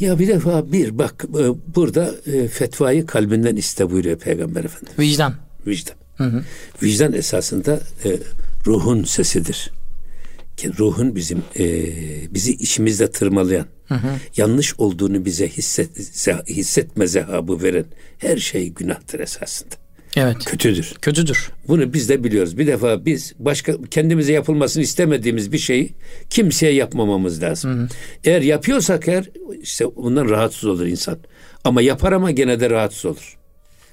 Ya 0.00 0.18
bir 0.18 0.28
defa 0.28 0.72
bir 0.72 0.98
bak 0.98 1.24
e, 1.24 1.74
burada 1.74 2.14
e, 2.26 2.48
fetvayı 2.48 3.06
kalbinden 3.06 3.56
iste 3.56 3.90
buyuruyor 3.90 4.18
Peygamber 4.18 4.64
Efendimiz. 4.64 4.98
Vicdan. 4.98 5.34
Vicdan. 5.66 5.94
Hı 6.16 6.24
hı. 6.24 6.44
Vicdan 6.82 7.12
esasında 7.12 7.80
e, 8.04 8.18
ruhun 8.66 9.04
sesidir. 9.04 9.70
Ki 10.56 10.70
ruhun 10.78 11.16
bizim 11.16 11.42
bizi 12.34 12.52
içimizde 12.52 13.10
tırmalayan, 13.10 13.66
hı 13.88 13.94
hı. 13.94 14.08
yanlış 14.36 14.74
olduğunu 14.80 15.24
bize 15.24 15.48
hisset, 15.48 15.98
hissetme 16.48 17.06
zehabı 17.06 17.62
veren 17.62 17.84
her 18.18 18.36
şey 18.36 18.68
günahtır 18.68 19.20
esasında. 19.20 19.74
Evet. 20.16 20.44
Kötüdür. 20.44 20.94
Kötüdür. 21.02 21.50
Bunu 21.68 21.92
biz 21.92 22.08
de 22.08 22.24
biliyoruz. 22.24 22.58
Bir 22.58 22.66
defa 22.66 23.04
biz 23.04 23.32
başka 23.38 23.72
kendimize 23.90 24.32
yapılmasını 24.32 24.82
istemediğimiz 24.82 25.52
bir 25.52 25.58
şeyi 25.58 25.92
kimseye 26.30 26.72
yapmamamız 26.72 27.42
lazım. 27.42 27.70
Hı 27.78 27.82
hı. 27.82 27.88
Eğer 28.24 28.42
yapıyorsak 28.42 29.08
eğer 29.08 29.30
işte 29.62 29.96
bundan 29.96 30.28
rahatsız 30.28 30.64
olur 30.64 30.86
insan. 30.86 31.18
Ama 31.64 31.82
yapar 31.82 32.12
ama 32.12 32.30
gene 32.30 32.60
de 32.60 32.70
rahatsız 32.70 33.04
olur. 33.04 33.38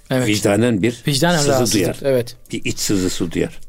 Evet. 0.09 0.27
Vicdanen 0.27 0.81
bir 0.81 1.03
Vicdanen 1.07 1.38
sızı 1.38 1.74
duyar. 1.74 1.97
Evet. 2.03 2.38
Bir 2.51 2.65
iç 2.65 2.79
sızısı 2.79 3.31
duyar. 3.31 3.59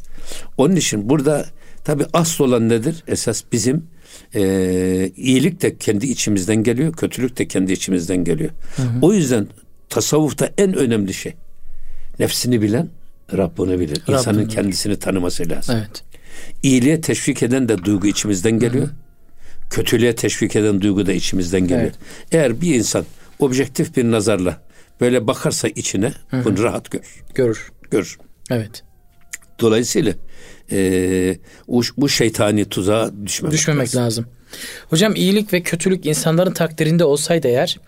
Onun 0.56 0.76
için 0.76 1.08
burada 1.08 1.46
tabi 1.84 2.04
asıl 2.12 2.44
olan 2.44 2.68
nedir? 2.68 3.04
Esas 3.08 3.42
bizim 3.52 3.86
e, 4.34 5.10
iyilik 5.16 5.62
de 5.62 5.76
kendi 5.76 6.06
içimizden 6.06 6.62
geliyor, 6.62 6.92
kötülük 6.92 7.38
de 7.38 7.48
kendi 7.48 7.72
içimizden 7.72 8.24
geliyor. 8.24 8.50
Hı 8.76 8.82
hı. 8.82 8.88
O 9.02 9.12
yüzden 9.12 9.48
tasavvufta 9.88 10.50
en 10.58 10.74
önemli 10.74 11.14
şey 11.14 11.34
Nefsini 12.18 12.62
bilen 12.62 12.88
Rabbini 13.36 13.80
bilir. 13.80 14.00
Rabbini 14.02 14.16
İnsanın 14.16 14.40
bilir. 14.40 14.48
kendisini 14.48 14.98
tanıması 14.98 15.50
lazım. 15.50 15.76
Evet. 15.78 16.02
İyiliğe 16.62 17.00
teşvik 17.00 17.42
eden 17.42 17.68
de 17.68 17.84
duygu 17.84 18.06
içimizden 18.06 18.58
geliyor. 18.58 18.86
Hı 18.86 18.90
hı. 18.90 19.70
Kötülüğe 19.70 20.14
teşvik 20.14 20.56
eden 20.56 20.80
duygu 20.80 21.06
da 21.06 21.12
içimizden 21.12 21.60
geliyor. 21.60 21.80
Evet. 21.80 21.94
Eğer 22.32 22.60
bir 22.60 22.74
insan 22.74 23.04
objektif 23.38 23.96
bir 23.96 24.04
nazarla 24.04 24.62
böyle 25.00 25.26
bakarsa 25.26 25.68
içine 25.68 26.12
hı 26.28 26.36
hı. 26.36 26.44
bunu 26.44 26.62
rahat 26.62 26.90
görür. 26.90 27.22
Görür. 27.34 27.70
Görür. 27.90 28.18
Evet. 28.50 28.82
Dolayısıyla 29.60 30.14
e, 30.72 31.38
bu, 31.68 31.82
bu 31.96 32.08
şeytani 32.08 32.64
tuzağa 32.64 33.10
düşmemek, 33.26 33.52
düşmemek 33.52 33.86
lazım. 33.86 34.02
lazım. 34.02 34.26
Hocam 34.90 35.14
iyilik 35.14 35.52
ve 35.52 35.62
kötülük 35.62 36.06
insanların 36.06 36.52
takdirinde 36.52 37.04
olsaydı 37.04 37.48
eğer 37.48 37.78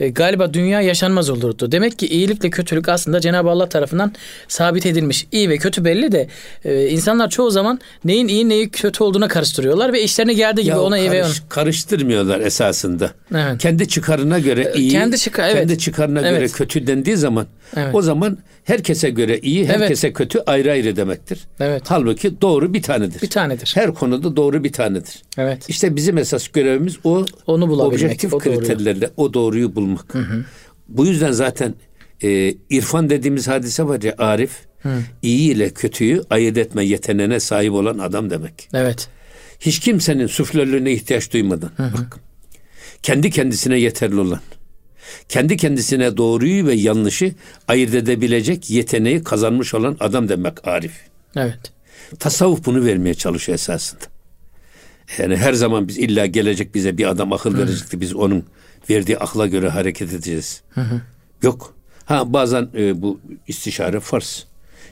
e, 0.00 0.08
galiba 0.08 0.54
dünya 0.54 0.80
yaşanmaz 0.80 1.30
olurdu. 1.30 1.72
Demek 1.72 1.98
ki 1.98 2.06
iyilikle 2.06 2.50
kötülük 2.50 2.88
aslında 2.88 3.20
Cenab-ı 3.20 3.50
Allah 3.50 3.68
tarafından 3.68 4.12
sabit 4.48 4.86
edilmiş. 4.86 5.26
İyi 5.32 5.50
ve 5.50 5.56
kötü 5.56 5.84
belli 5.84 6.12
de 6.12 6.28
e, 6.64 6.86
insanlar 6.88 7.30
çoğu 7.30 7.50
zaman 7.50 7.80
neyin 8.04 8.28
iyi 8.28 8.48
neyi 8.48 8.68
kötü 8.70 9.04
olduğuna 9.04 9.28
karıştırıyorlar 9.28 9.92
ve 9.92 10.02
işlerine 10.02 10.32
geldiği 10.32 10.60
gibi 10.62 10.70
Ya 10.70 10.80
ona 10.80 10.98
iyi 10.98 11.10
ve 11.10 11.20
karış- 11.20 11.42
karıştırmıyorlar 11.48 12.40
esasında. 12.40 13.10
Evet. 13.34 13.58
Kendi 13.58 13.88
çıkarına 13.88 14.38
göre 14.38 14.72
iyi, 14.74 14.90
kendi 14.90 15.16
çıkar- 15.18 15.44
evet. 15.48 15.54
kendi 15.58 15.78
çıkarına 15.78 16.20
göre 16.20 16.36
Evet. 16.38 16.52
kötü 16.52 16.86
dendiği 16.86 17.16
zaman 17.16 17.46
Evet. 17.76 17.94
o 17.94 18.02
zaman 18.02 18.38
herkese 18.64 19.10
göre 19.10 19.38
iyi, 19.38 19.66
herkese 19.66 20.12
kötü 20.12 20.38
ayrı 20.46 20.70
ayrı 20.72 20.96
demektir. 20.96 21.38
Evet. 21.60 21.82
Halbuki 21.86 22.40
doğru 22.40 22.74
bir 22.74 22.82
tanedir. 22.82 23.22
bir 23.22 23.30
tanedir. 23.30 23.72
Her 23.74 23.94
konuda 23.94 24.36
doğru 24.36 24.64
bir 24.64 24.72
tanedir. 24.72 25.22
Evet. 25.38 25.68
İşte 25.68 25.96
bizim 25.96 26.18
esas 26.18 26.48
görevimiz 26.48 26.96
o 27.04 27.24
Onu 27.46 27.68
bulabilmek, 27.68 28.02
objektif 28.04 28.34
o 28.34 28.40
doğruyu. 28.44 28.58
kriterlerle 28.58 29.10
o 29.16 29.34
doğruyu 29.34 29.74
bulmak. 29.74 29.87
Bu 30.88 31.06
yüzden 31.06 31.32
zaten 31.32 31.74
e, 32.22 32.54
irfan 32.70 33.10
dediğimiz 33.10 33.48
hadise 33.48 33.86
var 33.86 34.02
ya 34.02 34.14
Arif 34.18 34.50
iyi 35.22 35.52
ile 35.52 35.70
kötüyü 35.70 36.22
ayırt 36.30 36.58
etme 36.58 36.84
yeteneğine 36.84 37.40
sahip 37.40 37.72
olan 37.72 37.98
adam 37.98 38.30
demek. 38.30 38.68
Evet. 38.74 39.08
Hiç 39.60 39.78
kimsenin 39.78 40.26
suflörlüğüne 40.26 40.92
ihtiyaç 40.92 41.32
duymadan 41.32 41.70
bak. 41.78 42.18
Kendi 43.02 43.30
kendisine 43.30 43.80
yeterli 43.80 44.20
olan, 44.20 44.40
kendi 45.28 45.56
kendisine 45.56 46.16
doğruyu 46.16 46.66
ve 46.66 46.74
yanlışı 46.74 47.34
ayırt 47.68 47.94
edebilecek 47.94 48.70
yeteneği 48.70 49.24
kazanmış 49.24 49.74
olan 49.74 49.96
adam 50.00 50.28
demek 50.28 50.68
Arif. 50.68 50.92
Evet. 51.36 51.72
Tasavvuf 52.18 52.66
bunu 52.66 52.84
vermeye 52.84 53.14
çalışıyor 53.14 53.54
esasında. 53.54 54.04
Yani 55.18 55.36
her 55.36 55.52
zaman 55.52 55.88
biz 55.88 55.98
illa 55.98 56.26
gelecek 56.26 56.74
bize 56.74 56.98
bir 56.98 57.08
adam 57.10 57.32
akıl 57.32 57.58
verecekti. 57.58 58.00
Biz 58.00 58.14
onun 58.14 58.44
verdiği 58.90 59.18
akla 59.18 59.46
göre 59.46 59.68
hareket 59.68 60.12
edeceğiz. 60.12 60.62
Yok. 61.42 61.74
Ha 62.04 62.32
bazen 62.32 62.68
e, 62.74 63.02
bu 63.02 63.20
istişare 63.46 64.00
farz. 64.00 64.46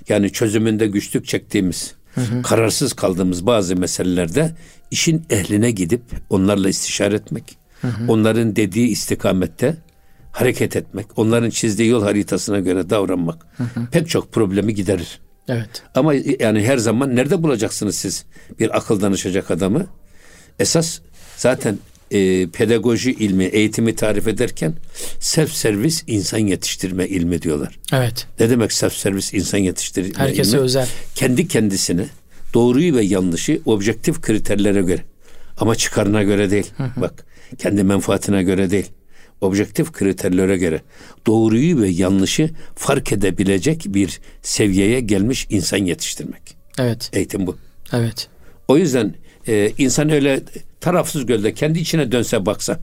Yani 0.08 0.32
çözümünde 0.32 0.86
güçlük 0.86 1.26
çektiğimiz, 1.26 1.94
kararsız 2.42 2.92
kaldığımız 2.92 3.46
bazı 3.46 3.76
meselelerde 3.76 4.52
işin 4.90 5.24
ehline 5.30 5.70
gidip 5.70 6.02
onlarla 6.30 6.68
istişare 6.68 7.14
etmek, 7.14 7.58
onların 8.08 8.56
dediği 8.56 8.88
istikamette 8.88 9.76
hareket 10.32 10.76
etmek, 10.76 11.18
onların 11.18 11.50
çizdiği 11.50 11.88
yol 11.88 12.02
haritasına 12.02 12.60
göre 12.60 12.90
davranmak 12.90 13.46
pek 13.92 14.08
çok 14.08 14.32
problemi 14.32 14.74
giderir. 14.74 15.20
Evet. 15.48 15.82
Ama 15.94 16.14
yani 16.14 16.66
her 16.66 16.78
zaman 16.78 17.16
nerede 17.16 17.42
bulacaksınız 17.42 17.94
siz 17.94 18.24
bir 18.60 18.76
akıl 18.76 19.00
danışacak 19.00 19.50
adamı? 19.50 19.86
Esas 20.58 20.98
zaten 21.36 21.78
e, 22.10 22.46
pedagoji 22.46 23.10
ilmi, 23.12 23.44
eğitimi 23.44 23.94
tarif 23.94 24.28
ederken 24.28 24.74
self 25.20 25.52
servis 25.52 26.04
insan 26.06 26.38
yetiştirme 26.38 27.06
ilmi 27.08 27.42
diyorlar. 27.42 27.78
Evet. 27.92 28.26
Ne 28.40 28.50
demek 28.50 28.72
self 28.72 28.92
servis 28.92 29.34
insan 29.34 29.58
yetiştirme 29.58 30.12
Herkese 30.16 30.50
ilmi? 30.50 30.60
özel. 30.60 30.88
Kendi 31.14 31.48
kendisine 31.48 32.06
doğruyu 32.54 32.94
ve 32.94 33.04
yanlışı 33.04 33.60
objektif 33.64 34.20
kriterlere 34.20 34.82
göre 34.82 35.02
ama 35.58 35.74
çıkarına 35.74 36.22
göre 36.22 36.50
değil. 36.50 36.70
Bak 36.96 37.26
kendi 37.58 37.82
menfaatine 37.82 38.42
göre 38.42 38.70
değil. 38.70 38.86
Objektif 39.40 39.92
kriterlere 39.92 40.56
göre 40.56 40.80
doğruyu 41.26 41.80
ve 41.80 41.88
yanlışı 41.88 42.50
fark 42.74 43.12
edebilecek 43.12 43.84
bir 43.86 44.20
seviyeye 44.42 45.00
gelmiş 45.00 45.46
insan 45.50 45.76
yetiştirmek. 45.76 46.56
Evet. 46.78 47.10
Eğitim 47.12 47.46
bu. 47.46 47.56
Evet. 47.92 48.28
O 48.68 48.76
yüzden 48.76 49.14
e, 49.48 49.72
insan 49.78 50.10
öyle 50.10 50.40
tarafsız 50.80 51.26
gölde 51.26 51.54
kendi 51.54 51.78
içine 51.78 52.12
dönse 52.12 52.46
baksa 52.46 52.78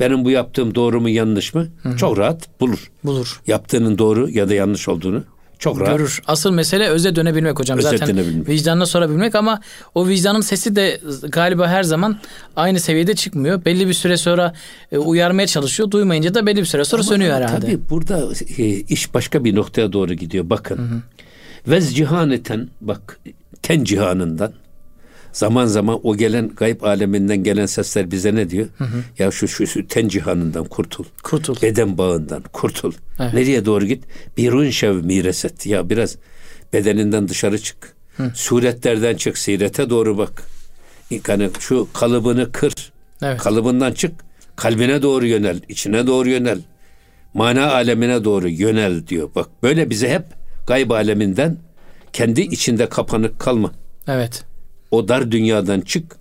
benim 0.00 0.24
bu 0.24 0.30
yaptığım 0.30 0.74
doğru 0.74 1.00
mu 1.00 1.08
yanlış 1.08 1.54
mı 1.54 1.66
çok 1.96 2.18
rahat 2.18 2.60
bulur. 2.60 2.90
Bulur. 3.04 3.40
Yaptığının 3.46 3.98
doğru 3.98 4.30
ya 4.30 4.48
da 4.48 4.54
yanlış 4.54 4.88
olduğunu 4.88 5.24
çok 5.58 5.80
rahat. 5.80 5.98
Görür. 5.98 6.22
Asıl 6.26 6.50
mesele 6.52 6.88
öze 6.88 7.16
dönebilmek 7.16 7.58
hocam. 7.58 7.78
Öze 7.78 7.88
Zaten 7.88 8.16
dönebilmek. 8.16 8.48
vicdanına 8.48 8.86
sorabilmek 8.86 9.34
ama 9.34 9.60
o 9.94 10.08
vicdanın 10.08 10.40
sesi 10.40 10.76
de 10.76 11.00
galiba 11.28 11.68
her 11.68 11.82
zaman 11.82 12.18
aynı 12.56 12.80
seviyede 12.80 13.14
çıkmıyor. 13.14 13.64
Belli 13.64 13.88
bir 13.88 13.92
süre 13.92 14.16
sonra 14.16 14.52
e, 14.92 14.98
uyarmaya 14.98 15.46
çalışıyor. 15.46 15.90
Duymayınca 15.90 16.34
da 16.34 16.46
belli 16.46 16.60
bir 16.60 16.66
süre 16.66 16.84
sonra 16.84 17.02
sönüyor 17.02 17.36
Ama 17.36 17.46
herhalde. 17.46 17.66
Tabii 17.66 17.80
burada 17.90 18.28
e, 18.58 18.64
iş 18.66 19.14
başka 19.14 19.44
bir 19.44 19.54
noktaya 19.54 19.92
doğru 19.92 20.14
gidiyor. 20.14 20.50
Bakın. 20.50 21.02
Vez 21.66 21.96
cihaneten 21.96 22.68
bak 22.80 23.20
ten 23.62 23.84
cihanından 23.84 24.52
zaman 25.38 25.66
zaman 25.66 26.00
o 26.02 26.16
gelen 26.16 26.48
gayb 26.56 26.82
aleminden 26.82 27.44
gelen 27.44 27.66
sesler 27.66 28.10
bize 28.10 28.34
ne 28.34 28.50
diyor? 28.50 28.66
Ya 29.18 29.30
şu, 29.30 29.48
şu 29.48 29.66
şu 29.66 29.88
ten 29.88 30.08
cihanından 30.08 30.64
kurtul. 30.64 31.04
Kurtul. 31.22 31.56
Beden 31.62 31.98
bağından 31.98 32.42
kurtul. 32.52 32.92
Evet. 33.20 33.34
Nereye 33.34 33.64
doğru 33.64 33.86
git? 33.86 34.04
Birun 34.36 34.70
şev 34.70 34.94
mireset. 34.94 35.66
Ya 35.66 35.90
biraz 35.90 36.16
bedeninden 36.72 37.28
dışarı 37.28 37.58
çık. 37.58 37.96
Suretlerden 38.34 39.16
çık. 39.16 39.38
Sirete 39.38 39.90
doğru 39.90 40.18
bak. 40.18 40.42
Yani 41.28 41.50
şu 41.58 41.88
kalıbını 41.94 42.52
kır. 42.52 42.74
Evet. 43.22 43.40
Kalıbından 43.40 43.92
çık. 43.92 44.12
Kalbine 44.56 45.02
doğru 45.02 45.26
yönel. 45.26 45.60
içine 45.68 46.06
doğru 46.06 46.28
yönel. 46.28 46.60
Mana 47.34 47.72
alemine 47.72 48.24
doğru 48.24 48.48
yönel 48.48 49.06
diyor. 49.06 49.30
Bak 49.34 49.48
böyle 49.62 49.90
bize 49.90 50.08
hep 50.08 50.24
gayb 50.66 50.90
aleminden 50.90 51.58
kendi 52.12 52.40
içinde 52.40 52.88
kapanık 52.88 53.38
kalma. 53.38 53.72
Evet. 54.08 54.47
O 54.90 55.08
dar 55.08 55.30
dünyadan 55.30 55.80
çık. 55.80 56.16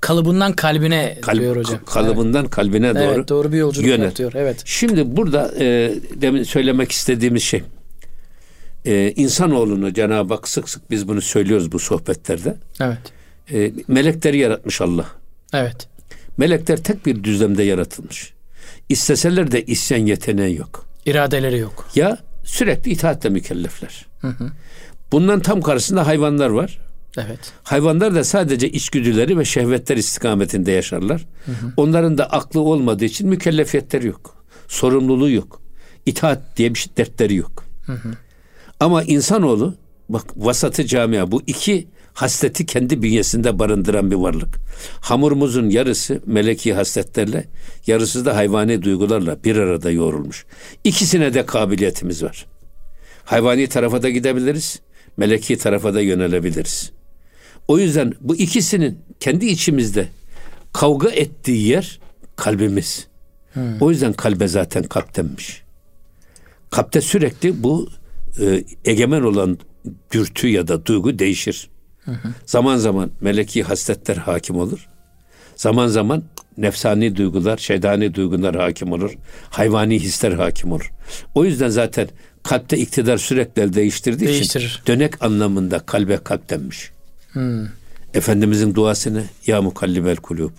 Kalıbından 0.00 0.52
kalbine 0.52 1.18
Kalb, 1.22 1.40
diyor 1.40 1.56
hocam. 1.56 1.84
kalıbından 1.86 2.46
kalbine 2.46 2.86
Evet. 2.86 2.96
doğru 2.96 3.14
Evet, 3.14 3.28
doğru 3.28 3.52
bir 3.52 3.56
yolculuk 3.58 3.88
yönel. 3.88 4.04
yap 4.04 4.16
diyor. 4.16 4.32
Evet. 4.36 4.62
Şimdi 4.64 5.16
burada 5.16 5.52
e, 5.60 5.94
demin 6.14 6.42
söylemek 6.42 6.92
istediğimiz 6.92 7.42
şey 7.42 7.62
e, 8.84 9.12
insanoğlunu 9.16 9.94
Cenab-ı 9.94 10.34
Hak 10.34 10.48
sık 10.48 10.68
sık 10.68 10.90
biz 10.90 11.08
bunu 11.08 11.20
söylüyoruz 11.20 11.72
bu 11.72 11.78
sohbetlerde. 11.78 12.54
Evet. 12.80 12.98
E, 13.52 13.72
melekleri 13.88 14.38
yaratmış 14.38 14.80
Allah. 14.80 15.06
Evet. 15.52 15.88
Melekler 16.36 16.76
tek 16.76 17.06
bir 17.06 17.24
düzlemde 17.24 17.62
yaratılmış. 17.62 18.32
İsteseler 18.88 19.52
de 19.52 19.64
isyan 19.64 19.98
yeteneği 20.06 20.56
yok. 20.56 20.86
İradeleri 21.06 21.58
yok. 21.58 21.88
Ya 21.94 22.18
sürekli 22.44 22.90
itaatle 22.90 23.28
mükellefler. 23.30 24.06
Bundan 25.12 25.40
tam 25.40 25.60
karşısında 25.62 26.06
hayvanlar 26.06 26.48
var. 26.50 26.78
Evet. 27.18 27.52
Hayvanlar 27.62 28.14
da 28.14 28.24
sadece 28.24 28.70
içgüdüleri 28.70 29.38
ve 29.38 29.44
şehvetler 29.44 29.96
istikametinde 29.96 30.72
yaşarlar. 30.72 31.26
Onların 31.76 32.18
da 32.18 32.26
aklı 32.26 32.60
olmadığı 32.60 33.04
için 33.04 33.28
mükellefiyetleri 33.28 34.06
yok. 34.06 34.44
Sorumluluğu 34.68 35.30
yok. 35.30 35.62
İtaat 36.06 36.56
diye 36.56 36.74
bir 36.74 36.78
şey 36.78 36.96
dertleri 36.96 37.34
yok. 37.34 37.64
Ama 38.80 39.02
insanoğlu 39.02 39.74
bak 40.08 40.24
vasatı 40.36 40.86
camia 40.86 41.30
bu 41.30 41.42
iki 41.46 41.88
hasleti 42.14 42.66
kendi 42.66 43.02
bünyesinde 43.02 43.58
barındıran 43.58 44.10
bir 44.10 44.16
varlık. 44.16 44.58
Hamurumuzun 45.00 45.70
yarısı 45.70 46.22
meleki 46.26 46.74
hasletlerle, 46.74 47.44
yarısı 47.86 48.24
da 48.24 48.36
hayvani 48.36 48.82
duygularla 48.82 49.44
bir 49.44 49.56
arada 49.56 49.90
yoğrulmuş. 49.90 50.46
İkisine 50.84 51.34
de 51.34 51.46
kabiliyetimiz 51.46 52.22
var. 52.22 52.46
Hayvani 53.24 53.68
tarafa 53.68 54.02
da 54.02 54.10
gidebiliriz, 54.10 54.80
meleki 55.16 55.58
tarafa 55.58 55.94
da 55.94 56.00
yönelebiliriz. 56.00 56.92
O 57.72 57.78
yüzden 57.78 58.12
bu 58.20 58.36
ikisinin 58.36 58.98
kendi 59.20 59.46
içimizde 59.46 60.08
kavga 60.72 61.10
ettiği 61.10 61.68
yer 61.68 62.00
kalbimiz. 62.36 63.06
O 63.80 63.90
yüzden 63.90 64.12
kalbe 64.12 64.48
zaten 64.48 64.82
kalp 64.82 65.16
denmiş. 65.16 65.62
Kalpte 66.70 67.00
sürekli 67.00 67.62
bu 67.62 67.88
e, 68.40 68.64
egemen 68.84 69.22
olan 69.22 69.58
dürtü 70.12 70.48
ya 70.48 70.68
da 70.68 70.86
duygu 70.86 71.18
değişir. 71.18 71.68
Zaman 72.46 72.76
zaman 72.76 73.10
meleki 73.20 73.62
hasletler 73.62 74.16
hakim 74.16 74.56
olur. 74.56 74.88
Zaman 75.56 75.86
zaman 75.86 76.22
nefsani 76.58 77.16
duygular, 77.16 77.56
şeytani 77.56 78.14
duygular 78.14 78.56
hakim 78.56 78.92
olur. 78.92 79.14
Hayvani 79.50 79.98
hisler 80.00 80.32
hakim 80.32 80.72
olur. 80.72 80.92
O 81.34 81.44
yüzden 81.44 81.68
zaten 81.68 82.08
kalpte 82.42 82.78
iktidar 82.78 83.18
sürekli 83.18 83.74
değiştirdiği 83.74 84.28
Değiştirir. 84.28 84.64
için 84.64 84.86
dönek 84.86 85.24
anlamında 85.24 85.78
kalbe 85.78 86.16
kalp 86.16 86.50
denmiş. 86.50 86.90
Efendimizin 88.14 88.74
duasını 88.74 89.24
ya 89.46 89.62
mukallibel 89.62 90.16
kulub. 90.16 90.50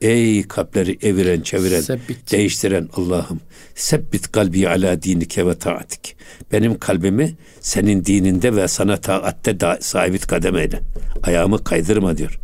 Ey 0.00 0.42
kalpleri 0.48 0.98
eviren, 1.02 1.40
çeviren, 1.40 1.80
Sebbit. 1.80 2.32
değiştiren 2.32 2.88
Allah'ım. 2.96 3.40
Sebbit 3.74 4.32
kalbi 4.32 4.68
ala 4.68 5.02
dinike 5.02 5.46
ve 5.46 5.58
taatik. 5.58 6.16
Benim 6.52 6.78
kalbimi 6.78 7.34
senin 7.60 8.04
dininde 8.04 8.56
ve 8.56 8.68
sana 8.68 8.96
taatte 8.96 9.60
da, 9.60 9.78
sabit 9.80 10.26
kadem 10.26 10.56
eyle. 10.56 10.80
Ayağımı 11.22 11.64
kaydırma 11.64 12.16
diyor. 12.18 12.40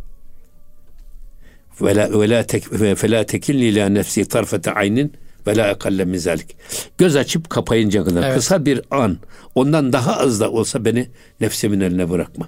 Ve 1.81 1.95
la, 1.95 2.21
ve 2.21 2.29
la 2.29 2.43
tek, 2.43 2.81
ve 2.81 2.95
fe 2.95 3.11
la 3.11 3.25
tekilni 3.25 3.65
ila 3.65 3.89
nefsi 3.89 4.25
tarfete 4.25 4.71
aynin 4.71 5.13
ve 5.47 5.55
la 5.57 5.71
ekalle 5.71 6.05
min 6.05 6.17
zalik. 6.17 6.55
Göz 6.97 7.15
açıp 7.15 7.49
kapayınca 7.49 8.03
kadar 8.03 8.23
Evet. 8.23 8.35
kısa 8.35 8.65
bir 8.65 8.81
an 8.91 9.17
ondan 9.55 9.93
daha 9.93 10.17
az 10.17 10.39
da 10.39 10.51
olsa 10.51 10.85
beni 10.85 11.07
nefsimin 11.41 11.79
eline 11.79 12.09
bırakma. 12.09 12.47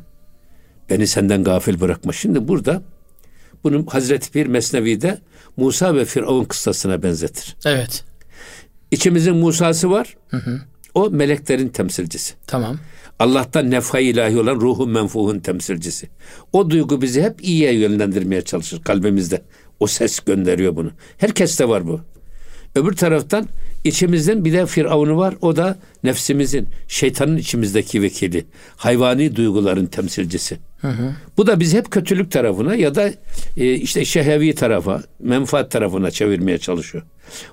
Beni 0.90 1.08
senden 1.08 1.44
gafil 1.44 1.80
bırakma. 1.80 2.14
Şimdi 2.14 2.48
burada 2.48 2.82
Bunu 3.64 3.86
Hazreti 3.90 4.32
Pir 4.32 4.46
Mesnevi'de 4.48 5.22
Musa 5.58 5.96
ve 5.96 6.06
Firavun 6.06 6.46
kıssasına 6.46 7.04
benzetir. 7.04 7.56
Evet. 7.66 8.04
İçimizin 8.92 9.36
Musa'sı 9.36 9.92
var. 9.92 10.18
Hı 10.30 10.38
hı. 10.38 10.62
O 10.94 11.10
meleklerin 11.10 11.70
temsilcisi. 11.70 12.34
Tamam. 12.48 12.80
Allah'tan 13.20 13.72
nefha 13.72 14.00
ilahi 14.00 14.40
olan 14.40 14.56
ruhun 14.56 14.90
menfuhun 14.90 15.40
temsilcisi. 15.40 16.10
O 16.54 16.70
duygu 16.70 17.02
bizi 17.02 17.22
hep 17.22 17.44
iyiye 17.44 17.74
yönlendirmeye 17.74 18.42
çalışır 18.42 18.84
kalbimizde. 18.84 19.42
O 19.80 19.88
ses 19.88 20.20
gönderiyor 20.20 20.76
bunu. 20.76 20.92
Herkeste 21.18 21.70
var 21.70 21.88
bu. 21.88 22.02
Öbür 22.76 22.94
taraftan 22.94 23.48
içimizden 23.84 24.46
bir 24.46 24.54
de 24.54 24.66
Firavun'u 24.66 25.18
var. 25.18 25.36
O 25.42 25.56
da 25.56 25.78
nefsimizin, 26.04 26.68
şeytanın 26.88 27.38
içimizdeki 27.38 28.02
vekili. 28.02 28.46
Hayvani 28.76 29.36
duyguların 29.36 29.86
temsilcisi. 29.86 30.58
Bu 31.38 31.48
da 31.48 31.60
bizi 31.60 31.78
hep 31.78 31.92
kötülük 31.92 32.32
tarafına 32.32 32.76
ya 32.76 32.96
da 32.96 33.12
e, 33.58 33.74
işte 33.74 34.06
şehevi 34.06 34.56
tarafa, 34.56 35.04
menfaat 35.20 35.72
tarafına 35.72 36.12
çevirmeye 36.12 36.58
çalışıyor. 36.58 37.04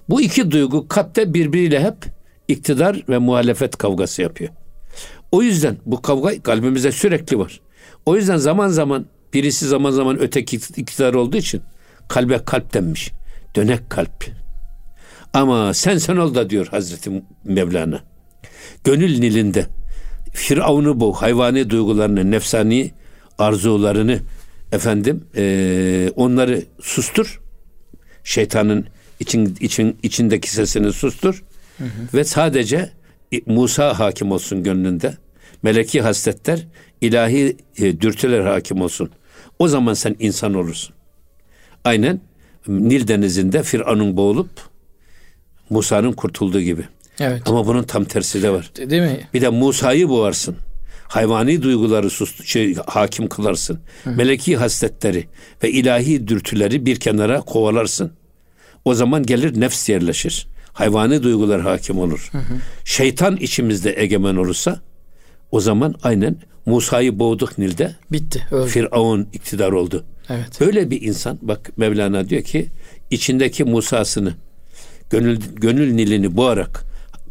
Bu 0.09 0.21
iki 0.21 0.51
duygu 0.51 0.89
kalpte 0.89 1.35
birbiriyle 1.35 1.81
hep 1.85 1.97
iktidar 2.49 3.03
ve 3.09 3.19
muhalefet 3.19 3.77
kavgası 3.77 4.23
yapıyor. 4.23 4.51
O 5.33 5.43
yüzden 5.43 5.77
bu 5.87 6.03
kavga 6.03 6.43
kalbimizde 6.43 6.93
sürekli 6.93 7.39
var. 7.39 7.61
O 8.07 8.17
yüzden 8.17 8.37
zaman 8.37 8.69
zaman 8.69 9.07
birisi 9.35 9.69
zaman 9.69 9.91
zaman 9.91 10.21
öteki 10.21 10.57
iktidar 10.57 11.15
olduğu 11.15 11.37
için 11.37 11.63
kalbe 12.09 12.39
kalp 12.39 12.75
denmiş. 12.75 13.11
Dönek 13.57 13.91
kalp. 13.91 14.25
Ama 15.33 15.75
sen 15.75 15.99
sen 15.99 16.17
ol 16.17 16.35
da 16.35 16.51
diyor 16.51 16.67
Hazreti 16.67 17.23
Mevlana. 17.45 18.01
Gönül 18.85 19.19
nilinde 19.19 19.67
Firavun'u 20.33 21.01
bu 21.01 21.13
hayvani 21.13 21.71
duygularını, 21.71 22.31
nefsani 22.31 22.91
arzularını 23.39 24.21
efendim 24.73 25.25
e, 25.37 26.11
onları 26.17 26.63
sustur. 26.81 27.41
Şeytanın 28.25 28.87
için, 29.21 29.57
için 29.61 29.99
içindeki 30.03 30.51
sesini 30.51 30.93
sustur. 30.93 31.45
Hı 31.79 31.85
hı. 31.85 31.89
Ve 32.15 32.25
sadece 32.25 32.91
Musa 33.47 33.99
hakim 33.99 34.33
olsun 34.33 34.63
gönlünde. 34.63 35.15
Meleki 35.63 36.01
hasletler, 36.01 36.67
ilahi 37.01 37.57
e, 37.79 38.01
dürtüler 38.01 38.41
hakim 38.41 38.81
olsun. 38.81 39.11
O 39.59 39.69
zaman 39.69 39.95
sen 39.95 40.17
insan 40.19 40.55
olursun. 40.55 40.95
Aynen 41.85 42.21
Nil 42.69 43.09
denizinde 43.09 43.63
Firavun'un 43.63 44.17
boğulup 44.17 44.51
Musa'nın 45.71 46.13
kurtulduğu 46.13 46.61
gibi. 46.61 46.83
Evet. 47.21 47.43
Ama 47.47 47.67
bunun 47.67 47.83
tam 47.83 48.05
tersi 48.05 48.43
de 48.43 48.51
var. 48.51 48.71
Değil 48.77 49.03
mi? 49.03 49.29
Bir 49.35 49.41
de 49.41 49.49
Musa'yı 49.49 50.09
boğarsın. 50.09 50.57
Hayvani 51.09 51.63
duyguları 51.63 52.11
sus, 52.11 52.45
şey, 52.45 52.75
hakim 52.75 53.29
kılarsın. 53.29 53.81
Hı. 54.05 54.11
Meleki 54.11 54.57
hasletleri 54.57 55.27
ve 55.63 55.71
ilahi 55.71 56.29
dürtüleri 56.29 56.87
bir 56.87 57.01
kenara 57.01 57.41
kovalarsın. 57.41 58.13
O 58.85 58.95
zaman 58.95 59.23
gelir 59.23 59.61
nefs 59.61 59.89
yerleşir. 59.89 60.47
Hayvani 60.73 61.23
duygular 61.23 61.61
hakim 61.61 61.99
olur. 61.99 62.29
Hı 62.33 62.39
hı. 62.39 62.55
Şeytan 62.85 63.37
içimizde 63.37 63.95
egemen 64.03 64.37
olursa 64.37 64.81
o 65.51 65.61
zaman 65.61 65.95
aynen 66.03 66.37
Musa'yı 66.67 67.19
boğduk 67.19 67.59
Nil'de. 67.59 67.97
Bitti. 68.13 68.47
Öldü. 68.51 68.71
Firavun 68.71 69.29
iktidar 69.33 69.73
oldu. 69.73 70.05
Evet. 70.29 70.61
Böyle 70.61 70.91
bir 70.91 71.03
insan 71.03 71.39
bak 71.43 71.79
Mevlana 71.79 72.29
diyor 72.29 72.43
ki 72.43 72.67
içindeki 73.11 73.65
Musa'sını 73.65 74.35
gönül, 75.11 75.41
gönül 75.55 75.93
nilini 75.93 76.37
boğarak 76.37 76.85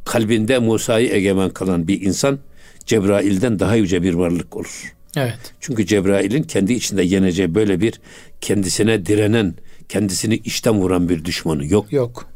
kalbinde 0.06 0.60
Musa'yı 0.60 1.14
egemen 1.14 1.50
kalan 1.50 1.88
bir 1.88 2.02
insan 2.02 2.40
Cebrail'den 2.86 3.60
daha 3.60 3.76
yüce 3.76 4.04
bir 4.04 4.14
varlık 4.14 4.58
olur. 4.58 4.94
Evet. 5.16 5.40
Çünkü 5.60 5.86
Cebrail'in 5.86 6.44
kendi 6.44 6.74
içinde 6.74 7.04
yeneceği 7.04 7.56
böyle 7.56 7.82
bir 7.82 8.02
kendisine 8.42 9.06
direnen, 9.06 9.54
kendisini 9.90 10.36
işten 10.36 10.74
vuran 10.74 11.10
bir 11.10 11.26
düşmanı 11.26 11.66
yok. 11.66 11.94
Yok. 11.94 12.30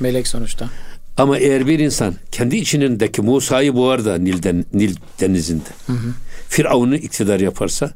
Melek 0.00 0.28
sonuçta. 0.28 0.70
Ama 1.16 1.38
eğer 1.38 1.66
bir 1.66 1.78
insan 1.78 2.14
kendi 2.32 2.56
içindeki 2.56 3.22
Musa'yı 3.22 3.74
boğar 3.74 4.04
da 4.04 4.18
Nil'den, 4.18 4.64
Nil 4.74 4.96
denizinde 5.20 5.68
hı 5.86 5.92
hı. 5.92 6.12
Firavun'u 6.48 6.94
iktidar 6.94 7.40
yaparsa 7.40 7.90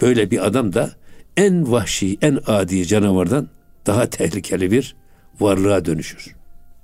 böyle 0.00 0.30
bir 0.30 0.46
adam 0.46 0.72
da 0.72 0.90
en 1.36 1.72
vahşi, 1.72 2.18
en 2.22 2.38
adi 2.46 2.86
canavardan 2.86 3.48
daha 3.86 4.10
tehlikeli 4.10 4.70
bir 4.70 4.96
varlığa 5.40 5.84
dönüşür. 5.84 6.34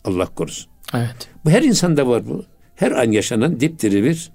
Allah 0.05 0.27
korusun. 0.27 0.67
Evet. 0.95 1.29
Bu 1.45 1.51
her 1.51 1.63
insanda 1.63 2.09
var 2.09 2.29
bu. 2.29 2.45
Her 2.77 2.91
an 2.93 3.11
yaşanan 3.11 3.61
dipdiri 3.61 4.05
bir 4.05 4.31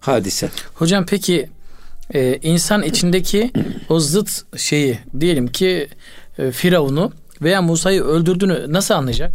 hadise. 0.00 0.50
Hocam 0.74 1.06
peki 1.06 1.48
e, 2.14 2.38
insan 2.42 2.82
içindeki 2.82 3.52
o 3.88 4.00
zıt 4.00 4.58
şeyi 4.58 4.98
diyelim 5.20 5.46
ki 5.46 5.88
e, 6.38 6.50
Firavun'u 6.50 7.12
veya 7.42 7.62
Musa'yı 7.62 8.02
öldürdüğünü 8.02 8.72
nasıl 8.72 8.94
anlayacak? 8.94 9.32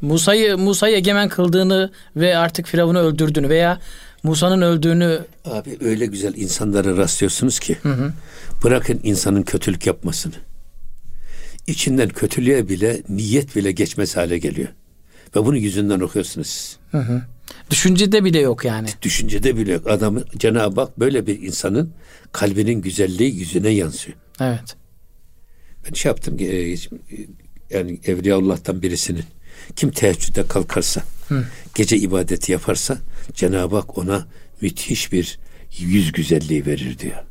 Musa'yı 0.00 0.58
Musa'yı 0.58 0.96
egemen 0.96 1.28
kıldığını 1.28 1.90
ve 2.16 2.36
artık 2.36 2.66
Firavun'u 2.66 2.98
öldürdüğünü 2.98 3.48
veya 3.48 3.80
Musa'nın 4.22 4.62
öldüğünü 4.62 5.20
Abi 5.44 5.78
öyle 5.80 6.06
güzel 6.06 6.34
insanlara 6.34 6.96
rastlıyorsunuz 6.96 7.58
ki 7.58 7.78
hı 7.82 7.88
hı. 7.88 8.12
bırakın 8.64 9.00
insanın 9.02 9.42
kötülük 9.42 9.86
yapmasını. 9.86 10.34
İçinden 11.66 12.08
kötülüğe 12.08 12.68
bile 12.68 13.02
niyet 13.08 13.56
bile 13.56 13.72
geçmez 13.72 14.16
hale 14.16 14.38
geliyor. 14.38 14.68
Ve 15.36 15.44
bunu 15.44 15.56
yüzünden 15.56 16.00
okuyorsunuz. 16.00 16.76
Hı 16.90 16.98
hı. 16.98 17.22
Düşüncede 17.70 18.24
bile 18.24 18.40
yok 18.40 18.64
yani. 18.64 18.88
Düşüncede 19.02 19.56
bile 19.56 19.72
yok. 19.72 19.86
Adamı 19.86 20.24
Cenab-ı 20.36 20.80
Hak 20.80 21.00
böyle 21.00 21.26
bir 21.26 21.42
insanın 21.42 21.92
kalbinin 22.32 22.80
güzelliği 22.80 23.34
yüzüne 23.34 23.68
yansıyor. 23.68 24.16
Evet. 24.40 24.76
Ben 25.84 25.94
şey 25.94 26.10
yaptım 26.10 26.36
ki 26.36 26.48
e, 26.48 26.76
yani 27.76 28.00
Evliyaullah'tan 28.04 28.82
birisinin 28.82 29.24
kim 29.76 29.90
teheccüde 29.90 30.46
kalkarsa, 30.46 31.02
Hı. 31.28 31.44
gece 31.74 31.96
ibadeti 31.96 32.52
yaparsa 32.52 32.98
Cenab-ı 33.34 33.76
Hak 33.76 33.98
ona 33.98 34.26
müthiş 34.60 35.12
bir 35.12 35.38
yüz 35.78 36.12
güzelliği 36.12 36.66
verir 36.66 36.98
diyor. 36.98 37.24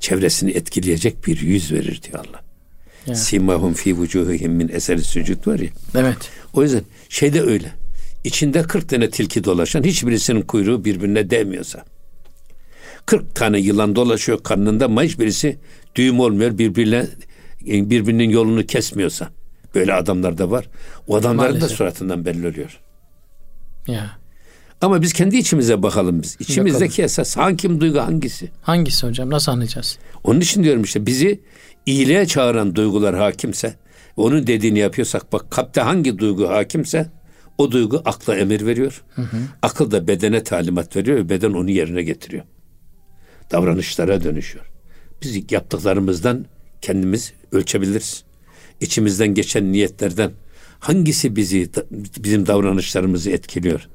Çevresini 0.00 0.50
etkileyecek 0.50 1.26
bir 1.26 1.40
yüz 1.40 1.72
verir 1.72 2.02
diyor 2.02 2.18
Allah. 2.18 2.42
Yani. 3.06 3.18
Simahum 3.18 3.74
fi 3.74 3.96
vucuhihim 3.96 4.52
min 4.52 4.68
eseri 4.68 5.04
sücud 5.04 5.46
var 5.46 5.58
ya. 5.58 5.68
Evet. 5.94 6.16
O 6.52 6.62
yüzden 6.62 6.82
şeyde 7.08 7.42
öyle. 7.42 7.72
İçinde 8.24 8.62
40 8.62 8.88
tane 8.88 9.10
tilki 9.10 9.44
dolaşan 9.44 9.82
hiçbirisinin 9.82 10.42
kuyruğu 10.42 10.84
birbirine 10.84 11.30
değmiyorsa. 11.30 11.84
40 13.06 13.34
tane 13.34 13.60
yılan 13.60 13.96
dolaşıyor 13.96 14.42
karnında 14.42 14.84
ama 14.84 15.02
hiçbirisi 15.02 15.58
düğüm 15.94 16.20
olmuyor 16.20 16.58
birbirine 16.58 17.06
birbirinin 17.66 18.30
yolunu 18.30 18.66
kesmiyorsa. 18.66 19.28
Böyle 19.74 19.92
adamlar 19.94 20.38
da 20.38 20.50
var. 20.50 20.68
O 21.06 21.16
adamların 21.16 21.50
Maalesef. 21.50 21.70
da 21.70 21.74
suratından 21.74 22.24
belli 22.24 22.48
oluyor. 22.48 22.80
Ya. 23.86 24.18
Ama 24.80 25.02
biz 25.02 25.12
kendi 25.12 25.36
içimize 25.36 25.82
bakalım 25.82 26.22
biz. 26.22 26.36
İçimizdeki 26.40 26.92
bakalım. 26.92 27.04
esas 27.04 27.36
hangi 27.36 27.80
duygu 27.80 27.98
hangisi? 27.98 28.50
Hangisi 28.62 29.06
hocam? 29.06 29.30
Nasıl 29.30 29.52
anlayacağız? 29.52 29.98
Onun 30.24 30.40
için 30.40 30.64
diyorum 30.64 30.82
işte 30.82 31.06
bizi 31.06 31.40
iyiliğe 31.86 32.26
çağıran 32.26 32.74
duygular 32.74 33.16
hakimse, 33.16 33.74
onun 34.16 34.46
dediğini 34.46 34.78
yapıyorsak 34.78 35.32
bak 35.32 35.50
kalpte 35.50 35.80
hangi 35.80 36.18
duygu 36.18 36.48
hakimse 36.48 37.06
o 37.58 37.70
duygu 37.70 38.02
akla 38.04 38.36
emir 38.36 38.66
veriyor. 38.66 39.04
Hı 39.14 39.22
hı. 39.22 39.36
Akıl 39.62 39.90
da 39.90 40.08
bedene 40.08 40.42
talimat 40.42 40.96
veriyor 40.96 41.16
ve 41.16 41.28
beden 41.28 41.52
onu 41.52 41.70
yerine 41.70 42.02
getiriyor. 42.02 42.44
Davranışlara 43.50 44.24
dönüşüyor. 44.24 44.64
Biz 45.22 45.52
yaptıklarımızdan 45.52 46.46
kendimiz 46.80 47.32
ölçebiliriz 47.52 48.24
içimizden 48.80 49.34
geçen 49.34 49.72
niyetlerden 49.72 50.32
hangisi 50.80 51.36
bizi 51.36 51.70
bizim 52.18 52.46
davranışlarımızı 52.46 53.30
etkiliyor? 53.30 53.88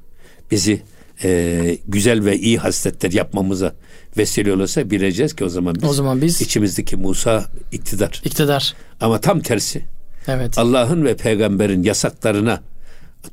Bizi 0.50 0.82
e, 1.24 1.78
güzel 1.88 2.24
ve 2.24 2.38
iyi 2.38 2.58
hasletler 2.58 3.12
yapmamıza 3.12 3.74
vesile 4.16 4.52
olursa 4.52 4.90
bileceğiz 4.90 5.36
ki 5.36 5.44
o 5.44 5.48
zaman 5.48 5.74
biz, 5.74 5.84
o 5.84 5.92
zaman 5.92 6.22
biz 6.22 6.42
içimizdeki 6.42 6.96
Musa 6.96 7.44
iktidar. 7.72 8.22
İktidar. 8.24 8.74
Ama 9.00 9.20
tam 9.20 9.40
tersi. 9.40 9.82
Evet. 10.28 10.58
Allah'ın 10.58 11.04
ve 11.04 11.16
peygamberin 11.16 11.82
yasaklarına 11.82 12.62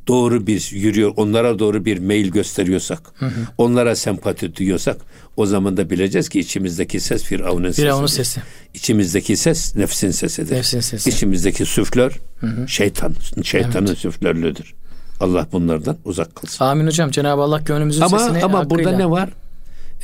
doğru 0.08 0.48
bir 0.48 0.72
yürüyor, 0.74 1.14
onlara 1.16 1.60
doğru 1.60 1.86
bir 1.86 2.00
mail 2.00 2.28
gösteriyorsak, 2.28 3.02
hı 3.16 3.26
hı. 3.26 3.40
onlara 3.58 3.96
sempati 3.96 4.56
duyuyorsak 4.56 4.98
o 5.38 5.46
zaman 5.46 5.78
da 5.78 5.90
bileceğiz 5.90 6.30
ki 6.30 6.40
içimizdeki 6.40 7.00
ses 7.00 7.24
Firavun'un 7.24 7.68
sesi. 7.68 7.82
Firavun'un 7.82 8.08
sesi. 8.08 8.42
İçimizdeki 8.74 9.38
ses 9.38 9.76
nefsin 9.76 10.12
sesidir. 10.12 10.56
Nefsin 10.56 10.80
sesi. 10.80 11.10
İçimizdeki 11.10 11.66
süflör 11.66 12.20
hı 12.40 12.48
hı. 12.48 12.68
şeytan, 12.68 13.16
şeytanın 13.44 13.88
evet. 13.88 13.98
süflörlüdür. 13.98 14.74
Allah 15.20 15.48
bunlardan 15.52 15.98
uzak 16.06 16.36
kılsın. 16.36 16.66
Amin 16.66 16.86
hocam. 16.86 17.12
Cenab-ı 17.12 17.42
Allah 17.42 17.60
gönlümüzün 17.60 18.02
ama, 18.02 18.20
sesini 18.20 18.44
Ama 18.44 18.60
hakkıyla. 18.60 18.84
burada 18.84 18.98
ne 18.98 19.10
var? 19.10 19.30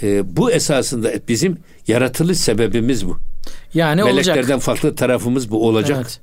Ee, 0.04 0.38
bu 0.38 0.52
esasında 0.52 1.12
bizim 1.28 1.58
yaratılış 1.88 2.38
sebebimiz 2.38 3.06
bu. 3.06 3.18
Yani 3.74 4.04
Meleklerden 4.04 4.42
olacak. 4.42 4.62
farklı 4.62 4.96
tarafımız 4.96 5.52
bu 5.52 5.68
olacak. 5.68 5.98
Evet. 6.02 6.20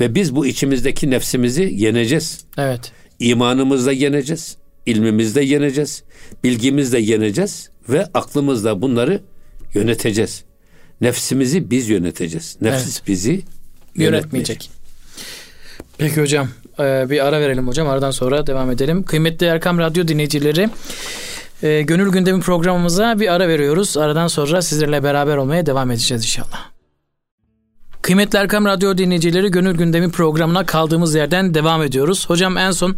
Ve 0.00 0.14
biz 0.14 0.36
bu 0.36 0.46
içimizdeki 0.46 1.10
nefsimizi 1.10 1.72
yeneceğiz. 1.76 2.44
Evet. 2.58 2.92
İmanımızla 3.18 3.92
yeneceğiz. 3.92 4.56
ilmimizle 4.86 5.44
yeneceğiz. 5.44 6.02
Bilgimizle 6.44 7.00
yeneceğiz. 7.00 7.70
Ve 7.88 8.06
aklımızla 8.14 8.82
bunları 8.82 9.20
yöneteceğiz. 9.74 10.44
Nefsimizi 11.00 11.70
biz 11.70 11.88
yöneteceğiz. 11.88 12.56
Nefis 12.60 12.96
Evet. 12.96 13.08
bizi 13.08 13.42
Yönetmeyecek. 13.94 14.70
Peki 15.98 16.20
hocam 16.20 16.48
e, 16.78 17.10
bir 17.10 17.26
ara 17.26 17.40
verelim 17.40 17.68
hocam. 17.68 17.88
Aradan 17.88 18.10
sonra 18.10 18.46
devam 18.46 18.70
edelim. 18.70 19.02
Kıymetli 19.02 19.46
Erkam 19.46 19.78
Radyo 19.78 20.08
dinleyicileri 20.08 20.68
e, 21.62 21.82
Gönül 21.82 22.12
Gündemi 22.12 22.40
programımıza 22.40 23.20
bir 23.20 23.32
ara 23.32 23.48
veriyoruz. 23.48 23.96
Aradan 23.96 24.26
sonra 24.28 24.62
sizlerle 24.62 25.02
beraber 25.02 25.36
olmaya 25.36 25.66
devam 25.66 25.90
edeceğiz 25.90 26.22
inşallah. 26.22 26.75
Kıymetli 28.06 28.38
Erkam 28.38 28.64
Radyo 28.64 28.98
dinleyicileri 28.98 29.50
Gönül 29.50 29.76
Gündemi 29.76 30.10
programına 30.10 30.66
kaldığımız 30.66 31.14
yerden 31.14 31.54
devam 31.54 31.82
ediyoruz. 31.82 32.28
Hocam 32.30 32.56
en 32.58 32.70
son 32.70 32.96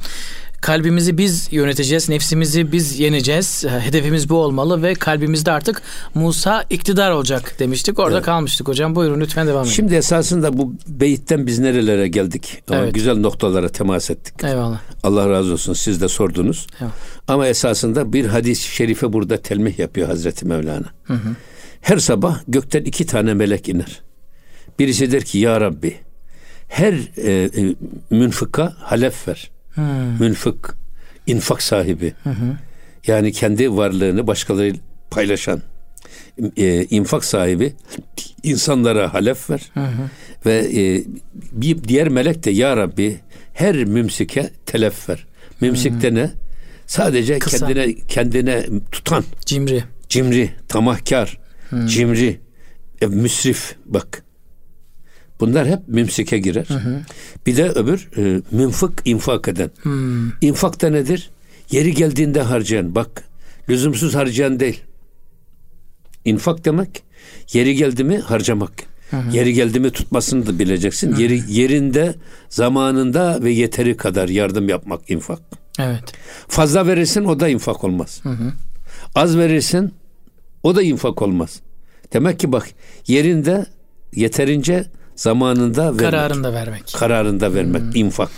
kalbimizi 0.61 1.18
biz 1.18 1.49
yöneteceğiz, 1.53 2.09
nefsimizi 2.09 2.73
biz 2.73 3.01
yeneceğiz. 3.01 3.64
Hedefimiz 3.81 4.29
bu 4.29 4.37
olmalı 4.37 4.83
ve 4.83 4.94
kalbimizde 4.94 5.53
artık 5.53 5.83
Musa 6.14 6.64
iktidar 6.71 7.11
olacak 7.11 7.55
demiştik. 7.59 7.99
Orada 7.99 8.16
Evet. 8.16 8.25
kalmıştık 8.25 8.68
hocam. 8.68 8.94
Buyurun 8.94 9.21
lütfen 9.21 9.47
devam 9.47 9.62
edin. 9.62 9.71
Şimdi 9.71 9.94
esasında 9.94 10.59
bu 10.59 10.75
beyitten 10.88 11.47
biz 11.47 11.59
nerelere 11.59 12.09
geldik? 12.09 12.62
Ama 12.71 12.79
Evet. 12.81 12.94
güzel 12.94 13.16
noktalara 13.16 13.68
temas 13.68 14.11
ettik. 14.11 14.44
Eyvallah. 14.44 14.81
Allah 15.03 15.31
razı 15.31 15.53
olsun 15.53 15.73
siz 15.73 16.01
de 16.01 16.09
sordunuz. 16.09 16.66
Evet. 16.81 16.92
Ama 17.29 17.47
esasında 17.47 18.12
bir 18.12 18.27
hadis-i 18.27 18.75
şerife 18.75 19.12
burada 19.12 19.37
telmih 19.37 19.79
yapıyor 19.79 20.09
Hazreti 20.09 20.47
Mevlana. 20.47 20.87
Her 21.81 21.99
sabah 21.99 22.38
gökten 22.49 22.83
iki 22.85 23.07
tane 23.07 23.35
melek 23.35 23.68
iner. 23.68 24.08
Birisi 24.79 25.12
der 25.12 25.25
ki 25.25 25.38
ya 25.38 25.61
Rabbi 25.61 25.97
her 26.69 26.95
e, 27.17 27.33
e, 27.33 27.75
münfıka 28.11 28.75
halef 28.79 29.29
ver. 29.29 29.51
Münfık, 30.21 30.77
infak 31.27 31.62
sahibi. 31.62 32.14
Yani 33.07 33.33
kendi 33.33 33.77
varlığını 33.77 34.27
başkalarıyla 34.27 34.81
paylaşan 35.11 35.62
e, 36.57 36.85
infak 36.85 37.25
sahibi 37.25 37.73
insanlara 38.43 39.14
halef 39.14 39.51
ver. 39.51 39.73
Ve 40.47 40.55
e, 40.75 41.05
bir 41.53 41.85
diğer 41.85 42.09
melek 42.09 42.45
de 42.45 42.51
ya 42.51 42.77
Rabbi 42.77 43.21
her 43.55 43.77
mümsike 43.85 44.51
telef 44.67 45.09
ver. 45.09 45.27
Mümsik 45.61 46.03
de 46.03 46.14
ne? 46.14 46.31
Sadece 46.87 47.38
Kısa. 47.38 47.67
kendine 47.67 47.95
kendine 47.95 48.67
tutan, 48.93 49.25
Cimri. 49.47 49.85
cimri, 50.09 50.51
tamahkar, 50.69 51.38
cimri, 51.87 52.41
e, 53.01 53.07
müsrif 53.07 53.77
bak. 53.87 54.25
Bunlar 55.40 55.68
hep 55.68 55.88
mümsike 55.88 56.38
girer. 56.38 56.66
Bir 57.46 57.57
de 57.57 57.68
öbür 57.70 58.09
e, 58.16 58.42
münfık 58.51 59.03
infak 59.05 59.48
eden. 59.48 59.70
İnfak 60.40 60.83
da 60.83 60.90
nedir? 60.90 61.31
Yeri 61.70 61.94
geldiğinde 61.94 62.42
harcayan. 62.42 62.94
Bak 62.94 63.24
lüzumsuz 63.68 64.14
harcayan 64.14 64.61
değil. 64.61 64.83
İnfak 66.24 66.64
demek 66.64 67.03
yeri 67.53 67.74
geldi 67.74 68.05
mi 68.05 68.18
harcamak. 68.18 68.72
Yeri 69.33 69.53
geldi 69.53 69.81
mi 69.81 69.90
tutmasını 69.90 70.46
da 70.46 70.59
bileceksin. 70.59 71.16
Yeri 71.16 71.42
yerinde, 71.48 72.14
zamanında 72.48 73.42
ve 73.42 73.51
yeteri 73.51 73.96
kadar 73.96 74.29
yardım 74.29 74.68
yapmak 74.68 75.11
infak. 75.11 75.38
Evet. 75.79 76.03
Fazla 76.48 76.87
verirsin 76.87 77.24
o 77.24 77.40
da 77.40 77.48
infak 77.48 77.85
olmaz. 77.85 78.22
Az 79.14 79.37
verirsin 79.38 79.94
o 80.62 80.77
da 80.77 80.83
infak 80.83 81.22
olmaz. 81.22 81.61
Demek 82.12 82.40
ki 82.40 82.53
bak 82.53 82.68
yerinde 83.07 83.66
yeterince 84.14 84.87
zamanında 85.18 85.85
vermek. 85.85 86.00
Kararını 86.00 86.44
da 86.44 86.52
vermek. 86.52 86.94
Kararında 86.96 87.54
vermek 87.54 87.83
infak. 87.96 88.31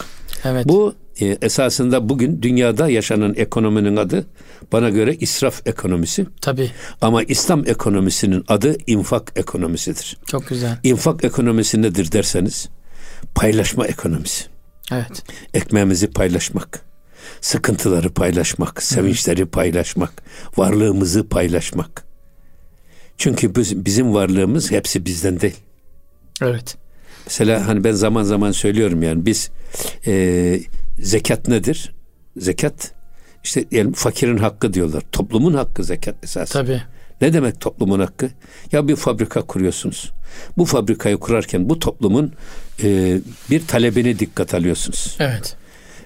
Evet. 0.44 0.68
Bu 0.68 0.94
e, 1.20 1.26
esasında 1.42 2.08
bugün 2.08 2.42
dünyada 2.42 2.88
yaşanan 2.88 3.34
ekonominin 3.36 3.96
adı 3.96 4.26
bana 4.72 4.90
göre 4.90 5.14
israf 5.14 5.66
ekonomisi. 5.66 6.26
Tabii. 6.40 6.70
Ama 7.00 7.22
İslam 7.22 7.68
ekonomisinin 7.68 8.44
adı 8.48 8.76
infak 8.86 9.32
ekonomisidir. 9.36 10.16
Çok 10.26 10.48
güzel. 10.48 10.78
İnfak 10.82 11.24
ekonomisi 11.24 11.82
nedir 11.82 12.12
derseniz 12.12 12.68
paylaşma 13.34 13.86
ekonomisi. 13.86 14.44
Evet. 14.92 15.22
ekmeğimizi 15.54 16.10
paylaşmak, 16.10 16.80
sıkıntıları 17.40 18.10
paylaşmak, 18.10 18.82
sevinçleri 18.82 19.46
paylaşmak, 19.46 20.12
varlığımızı 20.56 21.28
paylaşmak. 21.28 22.04
Çünkü 23.18 23.54
biz- 23.54 23.84
bizim 23.84 24.14
varlığımız 24.14 24.70
hepsi 24.70 25.04
bizden 25.06 25.40
değil. 25.40 25.56
Evet. 26.40 26.76
Mesela 27.26 27.68
hani 27.68 27.84
ben 27.84 27.92
zaman 27.92 28.22
zaman 28.22 28.52
söylüyorum 28.52 29.02
yani 29.02 29.26
biz 29.26 29.50
e, 30.06 30.60
zekat 30.98 31.48
nedir? 31.48 31.92
Zekat 32.36 32.92
işte 33.44 33.70
diyelim 33.70 33.92
fakirin 33.92 34.36
hakkı 34.36 34.72
diyorlar. 34.72 35.02
Toplumun 35.12 35.54
hakkı 35.54 35.84
zekat 35.84 36.24
esas. 36.24 36.50
Tabii. 36.50 36.82
Ne 37.20 37.32
demek 37.32 37.60
toplumun 37.60 38.00
hakkı? 38.00 38.30
Ya 38.72 38.88
bir 38.88 38.96
fabrika 38.96 39.42
kuruyorsunuz. 39.42 40.10
Bu 40.56 40.64
fabrikayı 40.64 41.16
kurarken 41.16 41.68
bu 41.68 41.78
toplumun 41.78 42.32
e, 42.82 43.18
bir 43.50 43.66
talebini 43.66 44.18
dikkat 44.18 44.54
alıyorsunuz. 44.54 45.16
Evet. 45.20 45.56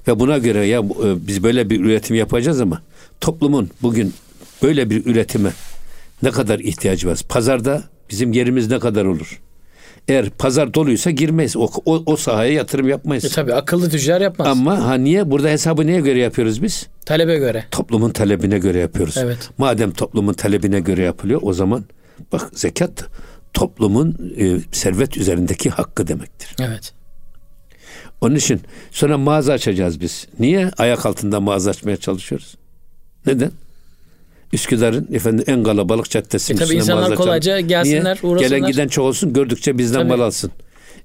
Ve 0.08 0.20
buna 0.20 0.38
göre 0.38 0.66
ya 0.66 0.80
e, 0.80 1.26
biz 1.26 1.42
böyle 1.42 1.70
bir 1.70 1.80
üretim 1.80 2.16
yapacağız 2.16 2.60
ama 2.60 2.82
toplumun 3.20 3.70
bugün 3.82 4.14
böyle 4.62 4.90
bir 4.90 5.06
üretime 5.06 5.50
ne 6.22 6.30
kadar 6.30 6.58
ihtiyacı 6.58 7.08
var? 7.08 7.20
Pazarda 7.28 7.82
bizim 8.10 8.32
yerimiz 8.32 8.70
ne 8.70 8.78
kadar 8.78 9.04
olur? 9.04 9.40
Eğer 10.08 10.30
pazar 10.30 10.74
doluysa 10.74 11.10
girmeyiz. 11.10 11.56
O, 11.56 11.68
o, 11.84 12.02
o 12.06 12.16
sahaya 12.16 12.52
yatırım 12.52 12.88
yapmayız. 12.88 13.24
E 13.24 13.28
tabii 13.28 13.54
akıllı 13.54 13.90
tüccar 13.90 14.20
yapmaz. 14.20 14.48
Ama 14.48 14.84
ha 14.84 14.94
niye? 14.94 15.30
Burada 15.30 15.48
hesabı 15.48 15.86
neye 15.86 16.00
göre 16.00 16.18
yapıyoruz 16.18 16.62
biz? 16.62 16.86
Talebe 17.06 17.36
göre. 17.36 17.64
Toplumun 17.70 18.10
talebine 18.10 18.58
göre 18.58 18.78
yapıyoruz. 18.78 19.16
Evet. 19.16 19.50
Madem 19.58 19.90
toplumun 19.90 20.32
talebine 20.32 20.80
göre 20.80 21.02
yapılıyor 21.02 21.40
o 21.42 21.52
zaman 21.52 21.84
bak 22.32 22.50
zekat 22.54 23.04
toplumun 23.54 24.32
e, 24.38 24.58
servet 24.72 25.16
üzerindeki 25.16 25.70
hakkı 25.70 26.06
demektir. 26.06 26.56
Evet. 26.60 26.92
Onun 28.20 28.34
için 28.34 28.60
sonra 28.90 29.18
mağaza 29.18 29.52
açacağız 29.52 30.00
biz. 30.00 30.28
Niye 30.38 30.70
ayak 30.78 31.06
altında 31.06 31.40
mağaza 31.40 31.70
açmaya 31.70 31.96
çalışıyoruz? 31.96 32.54
Neden? 33.26 33.50
Üsküdar'ın 34.54 35.08
efendim 35.14 35.44
en 35.48 35.62
kalabalık 35.64 36.10
caddesinin 36.10 36.58
E 36.58 36.64
tabii 36.64 36.74
insanlar 36.74 37.14
kolayca 37.16 37.60
gelsinler, 37.60 38.18
Niye? 38.22 38.32
uğrasınlar. 38.32 38.56
Gelen 38.56 38.72
giden 38.72 38.88
çok 38.88 39.04
olsun 39.04 39.32
gördükçe 39.32 39.78
bizden 39.78 39.98
Tabii. 39.98 40.08
mal 40.08 40.20
alsın. 40.20 40.50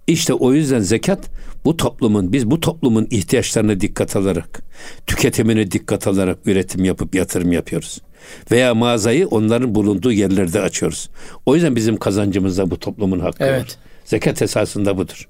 İşte 0.08 0.34
o 0.34 0.54
yüzden 0.54 0.80
zekat 0.80 1.20
bu 1.66 1.78
toplumun 1.78 2.34
biz 2.34 2.52
bu 2.52 2.60
toplumun 2.60 3.08
ihtiyaçlarına 3.12 3.80
dikkat 3.80 4.16
alarak 4.16 4.62
tüketimine 5.08 5.72
dikkat 5.72 6.08
alarak 6.08 6.38
üretim 6.46 6.86
yapıp 6.86 7.16
yatırım 7.16 7.52
yapıyoruz. 7.52 8.02
Veya 8.52 8.76
mağazayı 8.76 9.28
onların 9.28 9.76
bulunduğu 9.76 10.12
yerlerde 10.12 10.62
açıyoruz. 10.62 11.10
O 11.46 11.56
yüzden 11.56 11.76
bizim 11.76 11.98
kazancımızda 11.98 12.72
bu 12.72 12.80
toplumun 12.80 13.20
hakkı 13.20 13.44
Evet. 13.44 13.62
var. 13.62 13.68
Zekat 14.06 14.42
esasında 14.42 14.98
budur. 14.98 15.28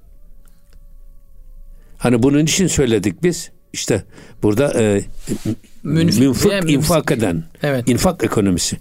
Hani 1.98 2.24
bunun 2.24 2.44
için 2.44 2.68
söyledik 2.68 3.24
biz. 3.24 3.52
İşte 3.74 4.04
burada 4.44 4.74
e, 4.82 5.02
Münfik 5.84 6.20
münfık 6.20 6.52
diye 6.68 6.76
infak 6.78 7.12
eden 7.12 7.44
Evet. 7.64 7.90
infak 7.90 8.24
ekonomisi. 8.24 8.78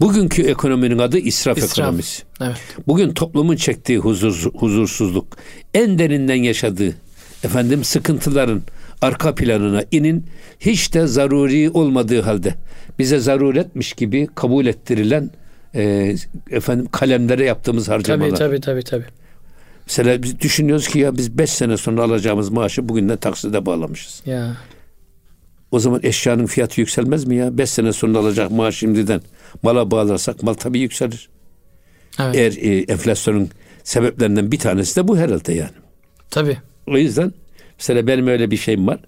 Bugünkü 0.00 0.42
ekonominin 0.42 0.98
adı 0.98 1.18
israf, 1.18 1.58
İsraf. 1.58 1.78
ekonomisi. 1.78 2.22
Evet. 2.40 2.56
Bugün 2.86 3.12
toplumun 3.14 3.56
çektiği 3.56 3.98
huzur, 3.98 4.50
huzursuzluk, 4.54 5.36
en 5.74 5.98
derinden 5.98 6.34
yaşadığı 6.42 6.94
efendim 7.44 7.84
sıkıntıların 7.84 8.62
arka 9.02 9.34
planına 9.34 9.82
inin 9.90 10.26
hiç 10.60 10.94
de 10.94 11.06
zaruri 11.06 11.70
olmadığı 11.70 12.20
halde 12.22 12.54
bize 12.98 13.18
zaruretmiş 13.18 13.92
gibi 13.92 14.28
kabul 14.34 14.66
ettirilen 14.66 15.30
e, 15.74 16.14
efendim 16.50 16.86
kalemlere 16.92 17.44
yaptığımız 17.44 17.88
harcamalar. 17.88 18.30
Tabii 18.30 18.38
tabii 18.38 18.60
tabii 18.60 18.82
tabii. 18.82 19.04
Mesela 19.86 20.22
biz 20.22 20.40
düşünüyoruz 20.40 20.88
ki 20.88 20.98
ya 20.98 21.16
biz 21.16 21.38
5 21.38 21.50
sene 21.50 21.76
sonra 21.76 22.02
alacağımız 22.02 22.48
maaşı 22.50 22.88
bugünden 22.88 23.16
takside 23.16 23.66
bağlamışız. 23.66 24.22
Ya. 24.26 24.56
O 25.70 25.78
zaman 25.78 26.00
eşyanın 26.02 26.46
fiyatı 26.46 26.80
yükselmez 26.80 27.24
mi 27.24 27.36
ya? 27.36 27.58
5 27.58 27.70
sene 27.70 27.92
sonra 27.92 28.18
alacak 28.18 28.50
maaş 28.50 28.76
şimdiden 28.76 29.20
mala 29.62 29.90
bağlarsak 29.90 30.42
mal 30.42 30.54
tabii 30.54 30.78
yükselir. 30.78 31.28
Evet. 32.20 32.34
Eğer 32.34 32.52
e, 32.52 32.82
enflasyonun 32.82 33.50
sebeplerinden 33.84 34.52
bir 34.52 34.58
tanesi 34.58 34.96
de 34.96 35.08
bu 35.08 35.18
herhalde 35.18 35.52
yani. 35.54 35.70
Tabii. 36.30 36.58
O 36.86 36.98
yüzden 36.98 37.32
mesela 37.78 38.06
benim 38.06 38.26
öyle 38.26 38.50
bir 38.50 38.56
şeyim 38.56 38.86
var. 38.86 39.00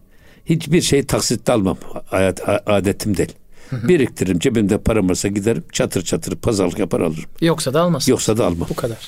Hiçbir 0.47 0.81
şeyi 0.83 1.07
taksitle 1.07 1.53
almam. 1.53 1.79
Hayat, 2.07 2.49
adetim 2.69 3.17
değil. 3.17 3.33
Biriktiririm 3.73 4.39
cebimde 4.39 4.79
param 4.79 5.09
varsa 5.09 5.29
giderim 5.29 5.65
çatır 5.73 6.03
çatır 6.03 6.37
pazarlık 6.37 6.79
yapar 6.79 7.01
alırım. 7.01 7.25
Yoksa 7.41 7.75
da 7.75 7.81
almasın. 7.81 8.13
Yoksa 8.13 8.37
da 8.37 8.47
almam. 8.47 8.69
Bu 8.71 8.75
kadar. 8.75 8.99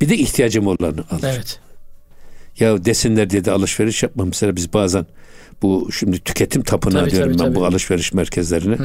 Bir 0.00 0.08
de 0.08 0.16
ihtiyacım 0.16 0.66
olanı 0.66 1.04
alırım. 1.10 1.20
Evet. 1.22 1.60
Ya 2.58 2.84
desinler 2.84 3.30
diye 3.30 3.44
de 3.44 3.50
alışveriş 3.50 4.02
yapmam. 4.02 4.28
Mesela 4.28 4.56
biz 4.56 4.72
bazen 4.72 5.06
bu 5.62 5.88
şimdi 5.92 6.20
tüketim 6.20 6.62
tapınağı 6.62 7.00
Tabii, 7.02 7.10
diyorum 7.10 7.36
tabii, 7.36 7.46
ben 7.48 7.54
bu 7.54 7.58
tabii. 7.60 7.68
alışveriş 7.68 8.12
merkezlerine. 8.12 8.76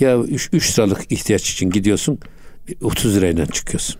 Ya 0.00 0.18
3 0.18 0.78
liralık 0.78 1.12
ihtiyaç 1.12 1.50
için 1.52 1.70
gidiyorsun 1.70 2.18
30 2.82 3.16
lirayla 3.16 3.46
çıkıyorsun. 3.46 3.96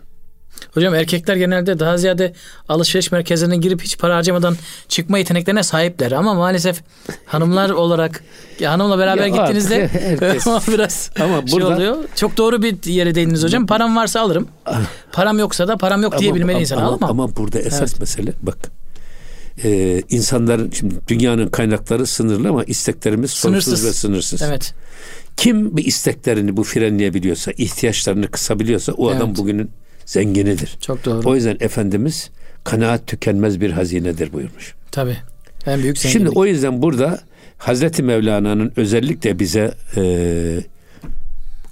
Hocam 0.74 0.94
erkekler 0.94 1.36
genelde 1.36 1.78
daha 1.78 1.96
ziyade 1.98 2.32
alışveriş 2.68 3.12
merkezlerine 3.12 3.56
girip 3.56 3.82
hiç 3.82 3.98
para 3.98 4.16
harcamadan 4.16 4.56
çıkma 4.88 5.18
yeteneklerine 5.18 5.62
sahipler. 5.62 6.12
Ama 6.12 6.34
maalesef 6.34 6.82
hanımlar 7.26 7.70
olarak 7.84 8.24
ya 8.60 8.72
hanımla 8.72 8.98
beraber 8.98 9.22
Ya 9.26 9.28
gittiğinizde 9.28 9.90
biraz 10.72 11.10
Ama 11.20 11.46
şey 11.46 11.52
burada- 11.60 11.74
oluyor. 11.76 11.96
Çok 12.16 12.36
doğru 12.36 12.62
bir 12.62 12.84
yere 12.84 13.14
değindiniz 13.14 13.42
hocam. 13.42 13.66
Param 13.66 13.96
varsa 13.96 14.20
alırım. 14.20 14.48
Param 15.12 15.38
yoksa 15.38 15.68
da 15.68 15.76
param 15.76 16.02
yok 16.02 16.18
diyebilmeli 16.18 16.60
insan. 16.60 16.76
ama, 16.78 16.88
Ama, 16.96 17.08
ama 17.08 17.36
burada 17.36 17.58
esas 17.58 17.80
Evet. 17.80 18.00
mesele 18.00 18.32
bak. 18.42 18.58
Ee, 19.64 20.02
insanların 20.10 20.70
şimdi 20.70 20.94
dünyanın 21.08 21.48
kaynakları 21.48 22.06
sınırlı 22.06 22.48
ama 22.48 22.64
isteklerimiz 22.64 23.30
sonsuz 23.30 23.64
Sınırsız. 23.64 23.86
ve 23.88 23.92
sınırsız. 23.92 24.42
Evet. 24.42 24.74
Kim 25.36 25.76
bir 25.76 25.84
isteklerini 25.84 26.56
bu 26.56 26.64
frenleyebiliyorsa, 26.64 27.52
ihtiyaçlarını 27.52 28.30
kısabiliyorsa 28.30 28.92
o 28.92 29.08
adam 29.10 29.28
Evet. 29.28 29.38
bugünün 29.38 29.70
zenginidir. 30.06 30.76
Çok 30.80 31.04
doğru. 31.04 31.28
O 31.28 31.34
yüzden 31.34 31.56
Efendimiz 31.60 32.30
kanaat 32.64 33.06
tükenmez 33.06 33.60
bir 33.60 33.70
hazinedir 33.70 34.32
buyurmuş. 34.32 34.74
Tabii. 34.92 35.16
En 35.66 35.82
büyük 35.82 35.98
zenginlik. 35.98 36.26
Şimdi 36.26 36.38
o 36.38 36.46
yüzden 36.46 36.82
burada 36.82 37.20
Hazreti 37.58 38.02
Mevlana'nın 38.02 38.72
özellikle 38.76 39.38
bize 39.38 39.74
e, 39.96 40.02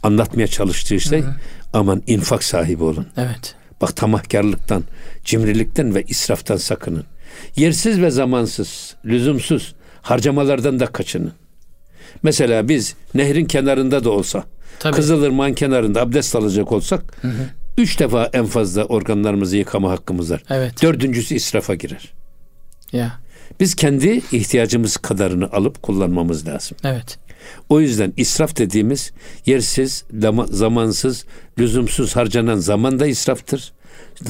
anlatmaya 0.03 0.47
çalıştığı 0.47 1.01
şey 1.01 1.25
aman 1.73 2.03
infak 2.07 2.45
sahibi 2.45 2.85
olun. 2.85 3.07
Evet. 3.17 3.55
Bak 3.81 3.97
tamahkarlıktan, 3.97 4.85
cimrilikten 5.25 5.95
ve 5.95 6.03
israftan 6.03 6.57
sakının. 6.57 7.05
Yersiz 7.57 8.01
ve 8.01 8.11
zamansız, 8.11 8.95
lüzumsuz 9.05 9.75
harcamalardan 10.03 10.81
da 10.81 10.87
kaçının. 10.87 11.33
Mesela 12.23 12.69
biz 12.69 12.95
nehrin 13.15 13.45
kenarında 13.45 14.05
da 14.05 14.11
olsa, 14.11 14.45
Tabii. 14.79 14.97
Kızılırmak'ın 14.97 15.55
kenarında 15.55 16.01
abdest 16.01 16.37
alacak 16.37 16.73
olsak, 16.73 17.17
üç 17.79 17.99
defa 17.99 18.31
en 18.33 18.47
fazla 18.47 18.85
organlarımızı 18.85 19.57
yıkama 19.57 19.91
hakkımız 19.91 20.31
var. 20.31 20.43
Evet. 20.51 20.83
Dördüncüsü 20.83 21.35
israfa 21.35 21.75
girer. 21.75 22.13
Ya. 22.93 23.19
Biz 23.61 23.75
kendi 23.75 24.23
ihtiyacımız 24.33 24.97
kadarını 24.97 25.53
alıp 25.53 25.83
kullanmamız 25.83 26.47
lazım. 26.47 26.77
Evet. 26.85 27.19
O 27.69 27.81
yüzden 27.81 28.13
israf 28.17 28.57
dediğimiz 28.57 29.13
yersiz, 29.47 30.05
zamansız, 30.51 31.25
lüzumsuz 31.59 32.17
harcanan 32.17 32.57
zaman 32.57 32.99
da 32.99 33.07
israftır. 33.07 33.73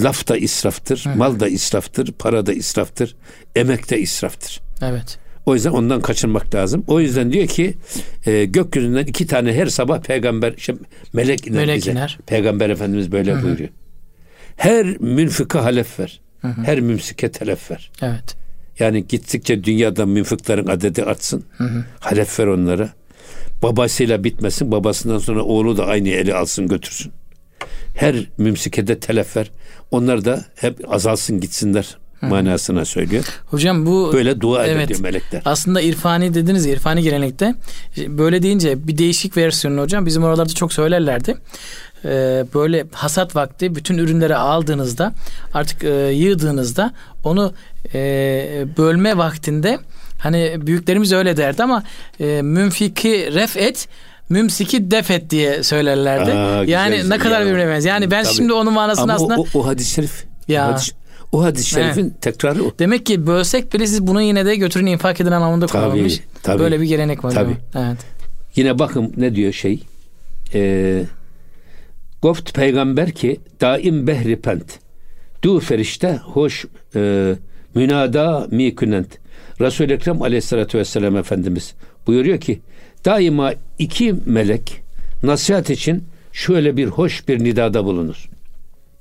Laf 0.01 0.29
da 0.29 0.37
israftır, 0.37 1.05
mal 1.17 1.41
da 1.41 1.49
israftır, 1.49 2.13
para 2.13 2.47
da 2.47 2.53
israftır, 2.53 3.17
emek 3.57 3.91
de 3.91 4.01
israftır. 4.01 4.61
Evet. 4.83 5.19
O 5.47 5.55
yüzden 5.55 5.71
ondan 5.71 6.01
kaçınmak 6.01 6.55
lazım. 6.55 6.85
O 6.87 7.01
yüzden 7.01 7.33
diyor 7.33 7.47
ki 7.47 7.75
e, 8.27 8.45
gökyüzünden 8.45 9.05
iki 9.05 9.27
tane 9.27 9.53
her 9.53 9.67
sabah 9.67 10.01
peygamber, 10.01 10.55
şey, 10.57 10.75
melek 11.13 11.47
iner 11.47 11.57
Melek 11.61 11.77
bize. 11.77 11.93
iner. 11.93 12.19
Peygamber 12.27 12.71
Efendimiz 12.71 13.13
böyle 13.13 13.43
buyuruyor. 13.43 13.69
Her 14.57 14.87
münfika 15.01 15.65
halef 15.65 16.01
ver. 16.01 16.21
Her 16.65 16.81
mümsike 16.81 17.33
telef 17.33 17.71
ver. 17.71 17.91
Evet. 18.03 18.37
Yani 18.79 19.07
gittikçe 19.07 19.65
dünyada 19.65 20.07
münfiklerin 20.07 20.67
adedi 20.67 21.05
artsın. 21.05 21.45
Halef 22.01 22.41
ver 22.41 22.47
onlara. 22.47 22.91
Babasıyla 23.63 24.25
bitmesin. 24.25 24.73
Babasından 24.73 25.19
sonra 25.19 25.43
oğlu 25.43 25.77
da 25.77 25.87
aynı 25.87 26.09
eli 26.09 26.35
alsın 26.35 26.69
götürsün. 26.69 27.13
Her 27.95 28.17
mümsikede 28.39 29.01
telef 29.01 29.37
ver. 29.37 29.51
Onlar 29.91 30.25
da 30.25 30.45
hep 30.55 30.93
azalsın 30.95 31.41
gitsinler 31.41 31.97
manasına 32.23 32.85
söylüyor. 32.85 33.25
Hocam 33.47 33.87
bu 33.87 34.11
Böyle 34.13 34.41
dua 34.41 34.67
Evet. 34.67 35.01
melekler. 35.01 35.43
Aslında 35.45 35.81
irfani 35.81 36.35
dediniz 36.35 36.67
irfani 36.67 37.03
gelenekte 37.03 37.55
böyle 37.97 38.43
deyince 38.43 38.89
bir 38.89 38.99
değişik 38.99 39.37
versiyonu 39.37 39.81
hocam 39.81 40.07
bizim 40.07 40.25
oralarda 40.25 40.55
çok 40.55 40.73
söylerlerdi. 40.73 41.35
Ee, 42.05 42.45
böyle 42.55 42.87
hasat 42.93 43.37
vakti 43.37 43.75
bütün 43.75 43.99
ürünleri 43.99 44.37
aldığınızda 44.37 45.13
artık 45.55 45.85
e, 45.85 45.89
yığdığınızda 46.13 46.93
onu 47.25 47.55
e, 47.95 48.01
bölme 48.79 49.17
vaktinde 49.17 49.79
hani 50.19 50.57
büyüklerimiz 50.67 51.13
öyle 51.13 51.37
derdi 51.37 51.63
ama 51.63 51.83
e, 52.21 52.43
münfiki 52.43 53.35
ref 53.35 53.57
et 53.57 53.89
mümsiki 54.29 54.91
def 54.91 55.11
et 55.11 55.31
diye 55.31 55.63
söylerlerdi. 55.63 56.33
Aa, 56.33 56.65
yani 56.65 57.11
ne 57.11 57.19
kadar 57.19 57.41
Ya. 57.41 57.47
birbirine 57.47 57.69
benziyor. 57.69 57.95
Yani 57.95 58.11
ben 58.11 58.25
Tabii. 58.25 58.35
şimdi 58.35 58.53
onun 58.53 58.73
manasını 58.73 59.05
Ama 59.05 59.15
aslında 59.15 59.37
o, 59.37 59.47
o, 59.55 59.59
o 59.61 59.67
hadis-i 59.67 59.91
şerif. 59.91 60.25
Ya. 60.49 60.69
O 60.69 60.73
hadis, 60.73 60.93
o 61.33 61.45
hadis-i 61.45 61.69
şerifin 61.71 62.11
tekrarı 62.21 62.65
o. 62.65 62.73
demek 62.79 63.07
ki 63.07 63.27
bölsek 63.27 63.75
bile 63.75 63.87
siz 63.87 64.07
bunu 64.07 64.23
yine 64.23 64.47
de 64.47 64.57
götürün 64.57 64.87
infak 64.87 65.21
edin 65.21 65.31
anlamında 65.31 65.67
Tabii, 65.67 65.83
kullanılmış. 65.85 66.21
tabii. 66.43 66.63
Böyle 66.63 66.81
bir 66.81 66.87
gelenek 66.87 67.25
var. 67.25 67.31
Tabii. 67.31 67.57
Evet. 67.75 67.99
Yine 68.57 68.79
bakın 68.79 69.13
ne 69.17 69.35
diyor 69.35 69.53
şey. 69.53 69.83
Ee, 70.55 71.03
Goft 72.23 72.55
peygamber 72.55 73.11
ki 73.13 73.41
daim 73.61 74.07
behri 74.07 74.37
pent. 74.41 74.79
Du 75.45 75.61
ferişte 75.61 76.17
hoş 76.25 76.65
e, 76.97 77.33
münada 77.75 78.47
mi 78.51 78.75
künent. 78.75 79.19
Resul-i 79.61 79.93
Ekrem 79.93 80.23
aleyhissalatü 80.23 80.79
vesselam 80.79 81.17
Efendimiz 81.17 81.75
buyuruyor 82.07 82.41
ki 82.41 82.61
daima 83.05 83.53
iki 83.79 84.15
melek 84.27 84.83
nasihat 85.23 85.71
için 85.71 86.05
şöyle 86.33 86.77
bir 86.77 86.87
hoş 86.87 87.29
bir 87.29 87.45
nidada 87.45 87.85
bulunur. 87.85 88.29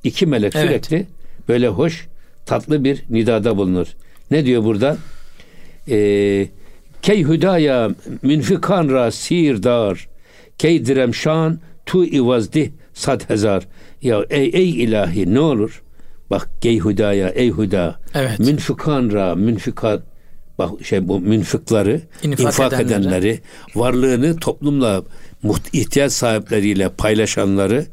İki 0.03 0.25
melek 0.25 0.55
Evet. 0.55 0.67
sürekli 0.85 1.05
böyle 1.49 1.67
hoş 1.67 2.07
tatlı 2.45 2.83
bir 2.83 3.03
nidada 3.09 3.57
bulunur. 3.57 3.87
Ne 4.31 4.45
diyor 4.45 4.63
burada? 4.63 4.97
Ee, 5.89 6.47
Key 7.01 7.23
hüdaya 7.23 7.89
münfikan 8.21 8.89
ra 8.89 9.11
sirdar. 9.11 10.07
Key 10.57 10.85
diremşan 10.85 11.59
tu 11.85 12.05
ivazdi 12.05 12.73
sad 12.93 13.29
hezar. 13.29 13.67
Ya 14.01 14.25
ey 14.29 14.49
ey 14.53 14.69
ilahi 14.83 15.33
ne 15.33 15.39
olur? 15.39 15.81
Bak 16.29 16.49
gey 16.61 16.79
hüdaya 16.79 17.29
ey 17.29 17.51
hüda. 17.51 17.99
Evet. 18.15 18.39
Münfikan 18.39 19.11
ra 19.11 19.35
münfikan 19.35 20.01
bak 20.57 20.85
şey 20.85 21.07
bu 21.07 21.19
münfikları 21.19 22.01
İnfak 22.23 22.39
infak, 22.45 22.73
edenleri. 22.73 23.01
edenleri 23.01 23.39
varlığını 23.75 24.35
toplumla 24.39 25.03
muht- 25.43 25.69
ihtiyaç 25.73 26.11
sahipleriyle 26.13 26.89
paylaşanları 26.89 27.85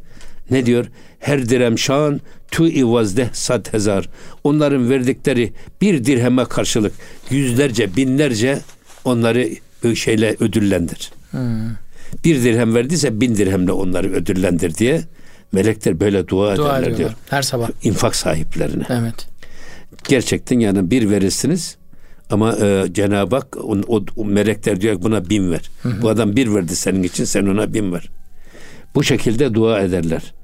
ne 0.50 0.66
diyor? 0.66 0.86
Her 1.18 1.48
diremşan 1.48 2.20
tu 2.50 2.68
ivazde 2.68 3.30
sad 3.32 3.72
hezar. 3.72 4.08
Onların 4.44 4.90
verdikleri 4.90 5.52
bir 5.80 6.04
dirheme 6.04 6.44
karşılık 6.44 6.92
yüzlerce 7.30 7.96
binlerce 7.96 8.58
onları 9.04 9.48
şeyle 9.94 10.36
ödüllendir. 10.40 11.10
Bir 12.24 12.42
dirhem 12.42 12.74
verdiyse 12.74 13.20
bin 13.20 13.34
dirhemle 13.34 13.72
onları 13.72 14.12
ödüllendir 14.12 14.74
diye 14.74 15.00
melekler 15.52 16.00
böyle 16.00 16.28
dua, 16.28 16.56
Dua 16.56 16.78
ederler 16.78 16.96
diyor. 16.98 17.10
Her 17.30 17.42
sabah. 17.42 17.68
İnfak 17.82 18.16
sahiplerine. 18.16 18.84
Evet. 18.88 19.28
Gerçekten 20.08 20.60
yani 20.60 20.90
bir 20.90 21.10
verirsiniz 21.10 21.76
ama 22.30 22.56
e, 22.56 22.86
Cenab-ı 22.92 23.36
Hak 23.36 23.56
o, 23.56 23.76
o, 23.88 24.04
o 24.16 24.24
melekler 24.24 24.80
diyor 24.80 25.02
buna 25.02 25.30
bin 25.30 25.50
ver. 25.50 25.70
Bu 26.02 26.08
adam 26.08 26.36
bir 26.36 26.54
verdi 26.54 26.76
senin 26.76 27.02
için 27.02 27.24
sen 27.24 27.46
ona 27.46 27.74
bin 27.74 27.92
ver. 27.92 28.10
Bu 28.94 29.04
şekilde 29.04 29.54
dua 29.54 29.80
ederler. 29.80 30.34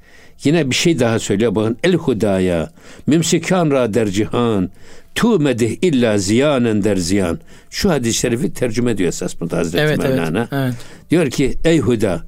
Yine 0.44 0.70
bir 0.70 0.74
şey 0.74 0.98
daha 0.98 1.18
söylüyor 1.18 1.54
bakın 1.54 1.76
el 1.84 1.94
hudaya 1.94 2.70
mümsikan 3.06 3.70
ra 3.70 3.94
der 3.94 4.06
cihan 4.06 4.70
tu 5.14 5.40
medih 5.40 5.76
illa 5.82 6.18
ziyanen 6.18 6.84
der 6.84 6.96
ziyan. 6.96 7.40
Şu 7.70 7.90
hadis-i 7.90 8.18
şerifi 8.18 8.52
tercüme 8.52 8.90
ediyor 8.90 9.08
esas 9.08 9.40
burada 9.40 9.58
Hazreti 9.58 9.78
Evet 9.78 9.98
evet. 10.04 10.10
Mevlana. 10.10 10.48
evet. 10.52 10.74
Diyor 11.10 11.30
ki 11.30 11.54
ey 11.64 11.78
huda 11.78 12.22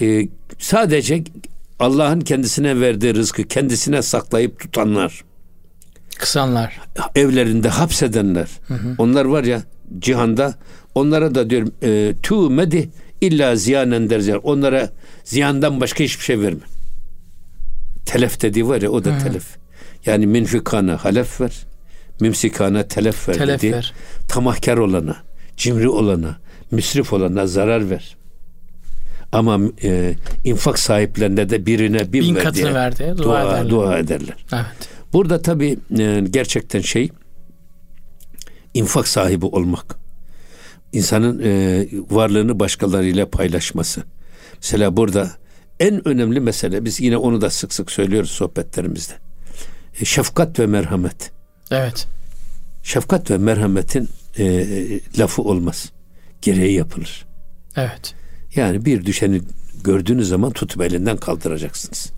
e, 0.00 0.28
sadece 0.58 1.24
Allah'ın 1.78 2.20
kendisine 2.20 2.80
verdiği 2.80 3.14
rızkı 3.14 3.42
kendisine 3.42 4.02
saklayıp 4.02 4.60
tutanlar 4.60 5.24
Kısanlar. 6.18 6.80
evlerinde 7.14 7.68
hapsedenler. 7.68 8.48
Onlar 8.98 9.24
var 9.24 9.44
ya 9.44 9.62
cihanda 9.98 10.54
onlara 10.94 11.34
da 11.34 11.50
diyorum 11.50 11.72
e, 11.82 12.14
tu 12.22 12.50
medi 12.50 12.90
illa 13.20 13.56
ziyanen 13.56 14.10
der 14.10 14.20
ziyan. 14.20 14.40
Onlara 14.42 14.90
ziyandan 15.24 15.80
başka 15.80 16.04
hiçbir 16.04 16.24
şey 16.24 16.40
verme. 16.40 16.60
Telef 18.06 18.42
dediği 18.42 18.68
var 18.68 18.82
ya 18.82 18.90
o 18.90 19.04
da 19.04 19.18
telef. 19.18 19.44
Yani 20.06 20.26
minfikana 20.26 21.04
halef 21.04 21.40
ver. 21.40 21.52
Mümsikana 22.20 22.82
telef 22.88 23.28
ver 23.28 23.34
Telef 23.34 23.62
dedi. 23.62 23.72
ver. 23.72 23.94
Tamahkar 24.28 24.76
olana, 24.76 25.16
cimri 25.56 25.88
olana, 25.88 26.36
müsrif 26.70 27.12
olana 27.12 27.46
zarar 27.46 27.90
ver. 27.90 28.16
Ama 29.32 29.60
e, 29.82 30.14
infak 30.44 30.78
sahiplerine 30.78 31.50
de 31.50 31.66
birine 31.66 32.12
bin, 32.12 32.22
Bin 32.22 32.34
ver 32.34 32.42
katını 32.42 32.64
diye 32.64 32.74
ver 32.74 32.96
diye 32.98 33.16
dua 33.18 33.24
dua, 33.24 33.42
ederler. 33.54 33.70
dua 33.70 33.98
ederler. 33.98 34.36
Evet. 34.52 34.88
Burada 35.12 35.42
tabii 35.42 35.78
e, 35.98 36.24
gerçekten 36.30 36.80
şey 36.80 37.10
infak 38.74 39.08
sahibi 39.08 39.46
olmak. 39.46 39.96
İnsanın 40.92 41.42
e, 41.44 41.86
varlığını 42.10 42.60
başkalarıyla 42.60 43.30
paylaşması. 43.30 44.02
Mesela 44.54 44.96
burada 44.96 45.30
en 45.80 46.08
önemli 46.08 46.40
mesele 46.40 46.84
biz 46.84 47.00
yine 47.00 47.16
onu 47.16 47.40
da 47.40 47.50
sık 47.50 47.74
sık 47.74 47.90
söylüyoruz 47.90 48.30
sohbetlerimizde. 48.30 49.14
E, 50.00 50.04
şefkat 50.04 50.58
ve 50.58 50.66
merhamet. 50.66 51.30
Evet. 51.70 52.06
Şefkat 52.82 53.30
ve 53.30 53.38
merhametin 53.38 54.08
e, 54.38 54.66
lafı 55.18 55.42
olmaz. 55.42 55.92
Gereği 56.42 56.74
yapılır. 56.74 57.26
Evet. 57.76 58.14
Yani 58.54 58.84
bir 58.84 59.04
düşeni 59.04 59.40
gördüğünüz 59.84 60.28
zaman 60.28 60.52
tutup 60.52 60.82
elinden 60.82 61.16
kaldıracaksınız. 61.16 62.12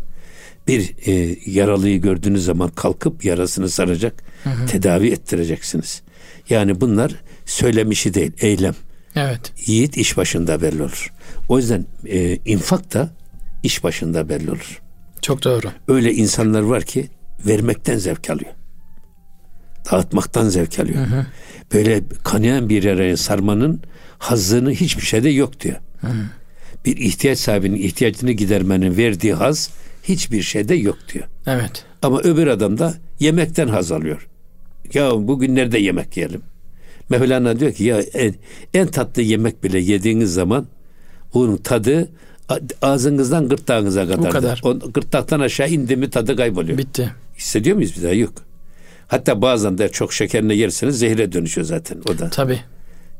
Bir 0.70 0.94
e, 1.06 1.36
yaralıyı 1.46 2.00
gördüğünüz 2.00 2.44
zaman 2.44 2.70
kalkıp 2.70 3.24
yarasını 3.24 3.68
saracak, 3.68 4.22
hı 4.44 4.50
hı. 4.50 4.66
tedavi 4.66 5.10
ettireceksiniz. 5.10 6.02
Yani 6.48 6.80
bunlar 6.80 7.14
söylemişi 7.46 8.14
değil, 8.14 8.32
eylem. 8.40 8.74
Evet. 9.16 9.52
Yiğit 9.66 9.96
iş 9.96 10.16
başında 10.16 10.62
belli 10.62 10.82
olur. 10.82 11.12
O 11.48 11.58
yüzden 11.58 11.86
e, 12.06 12.36
infak 12.36 12.94
da 12.94 13.10
iş 13.62 13.84
başında 13.84 14.28
belli 14.28 14.50
olur. 14.50 14.82
Çok 15.22 15.44
doğru. 15.44 15.66
Öyle 15.88 16.14
insanlar 16.14 16.62
var 16.62 16.82
ki 16.82 17.08
vermekten 17.46 17.98
zevk 17.98 18.30
alıyor. 18.30 18.52
Dağıtmaktan 19.90 20.48
zevk 20.48 20.78
alıyor. 20.78 21.06
Hı 21.06 21.16
hı. 21.16 21.26
Böyle 21.72 22.02
kanayan 22.24 22.68
bir 22.68 22.82
yaraya 22.82 23.16
sarmanın 23.16 23.82
hazzını 24.18 24.70
hiçbir 24.70 25.02
şeyde 25.02 25.28
yok 25.28 25.60
diyor. 25.60 25.76
Hı. 26.00 26.08
Bir 26.84 26.96
ihtiyaç 26.96 27.38
sahibinin 27.38 27.76
ihtiyacını 27.76 28.32
gidermenin 28.32 28.96
verdiği 28.96 29.34
haz 29.34 29.70
hiçbir 30.02 30.42
şeyde 30.42 30.74
yok 30.74 30.98
diyor. 31.14 31.24
Evet. 31.46 31.84
Ama 32.02 32.20
öbür 32.20 32.46
adam 32.46 32.78
da 32.78 32.94
yemekten 33.20 33.68
haz 33.68 33.92
alıyor. 33.92 34.28
Ya 34.94 35.10
bugün 35.14 35.54
nerede 35.54 35.78
yemek 35.78 36.16
yiyelim? 36.16 36.42
Mevlana 37.08 37.60
diyor 37.60 37.72
ki 37.72 37.84
ya 37.84 38.00
en, 38.00 38.34
en 38.74 38.86
tatlı 38.86 39.22
yemek 39.22 39.64
bile 39.64 39.78
yediğiniz 39.78 40.34
zaman 40.34 40.66
onun 41.34 41.56
tadı 41.56 42.08
ağzınızdan 42.82 43.48
gırtlağınıza 43.48 44.06
kadar. 44.06 44.28
O 44.28 44.32
kadar. 44.32 44.60
O 44.64 44.78
gırtlaktan 44.78 45.40
aşağı 45.40 45.68
indi 45.68 45.96
mi 45.96 46.10
tadı 46.10 46.36
kayboluyor. 46.36 46.78
Bitti. 46.78 47.10
Hissediyor 47.38 47.76
muyuz 47.76 47.96
bir 47.96 48.02
daha? 48.02 48.12
Yok. 48.12 48.32
Hatta 49.08 49.42
bazen 49.42 49.78
de 49.78 49.88
çok 49.88 50.12
şekerine 50.12 50.54
yerseniz 50.54 50.98
zehre 50.98 51.32
dönüşüyor 51.32 51.66
zaten 51.66 51.98
o 52.06 52.18
da. 52.18 52.30
Tabii. 52.30 52.60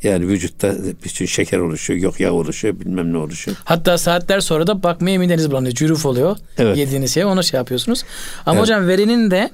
Yani 0.02 0.28
vücutta 0.28 0.74
bütün 1.04 1.26
şeker 1.26 1.58
oluşuyor, 1.58 2.00
yok 2.00 2.20
yağ 2.20 2.32
oluşuyor, 2.32 2.80
bilmem 2.80 3.12
ne 3.12 3.16
oluşuyor. 3.16 3.56
Hatta 3.64 3.98
saatler 3.98 4.40
sonra 4.40 4.66
da 4.66 4.82
bakmaya 4.82 5.18
mideniz 5.18 5.50
bulanıyor, 5.50 5.74
cüruf 5.74 6.06
oluyor. 6.06 6.36
Evet. 6.58 6.76
Yediğiniz 6.76 7.14
şey 7.14 7.24
onu 7.24 7.42
şey 7.42 7.58
yapıyorsunuz. 7.58 8.04
Ama 8.46 8.54
evet. 8.54 8.62
hocam 8.62 8.88
verinin 8.88 9.30
de 9.30 9.50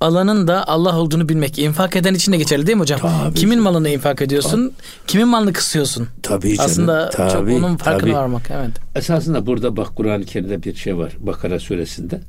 alanın 0.00 0.48
da 0.48 0.68
Allah 0.68 0.98
olduğunu 0.98 1.28
bilmek. 1.28 1.58
infak 1.58 1.96
eden 1.96 2.14
için 2.14 2.32
de 2.32 2.36
geçerli 2.36 2.66
değil 2.66 2.76
mi 2.76 2.80
hocam? 2.80 3.00
Tabii 3.00 3.34
Kimin 3.34 3.52
canım. 3.52 3.64
malını 3.64 3.88
infak 3.88 4.22
ediyorsun? 4.22 4.68
Tabii. 4.68 5.06
Kimin 5.06 5.28
malını 5.28 5.52
kısıyorsun? 5.52 6.08
Tabii 6.22 6.56
canım. 6.56 6.70
Aslında 6.70 7.10
tabii, 7.10 7.32
çok 7.52 7.64
onun 7.64 7.76
farkına 7.76 8.00
tabii. 8.00 8.14
varmak. 8.14 8.50
Evet. 8.50 8.70
Esasında 8.94 9.46
burada 9.46 9.76
bak 9.76 9.96
Kur'an-ı 9.96 10.24
Kerim'de 10.24 10.62
bir 10.62 10.74
şey 10.74 10.96
var. 10.96 11.12
Bakara 11.18 11.58
suresinde. 11.58 12.20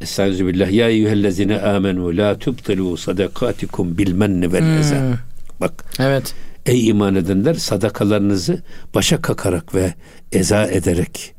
Estaizu 0.00 0.46
billah. 0.46 0.70
Ya 0.70 0.88
eyyühellezine 0.88 1.60
amenu 1.60 2.16
la 2.16 2.38
tubtilu 2.38 2.96
sadakatikum 2.96 3.98
bil 3.98 4.12
menni 4.12 4.52
vel 4.52 4.60
hmm. 4.60 5.14
Bak. 5.62 5.84
Evet. 5.98 6.34
Ey 6.66 6.88
iman 6.88 7.14
edenler 7.14 7.54
sadakalarınızı 7.54 8.62
başa 8.94 9.22
kakarak 9.22 9.74
ve 9.74 9.94
eza 10.32 10.66
ederek 10.66 11.34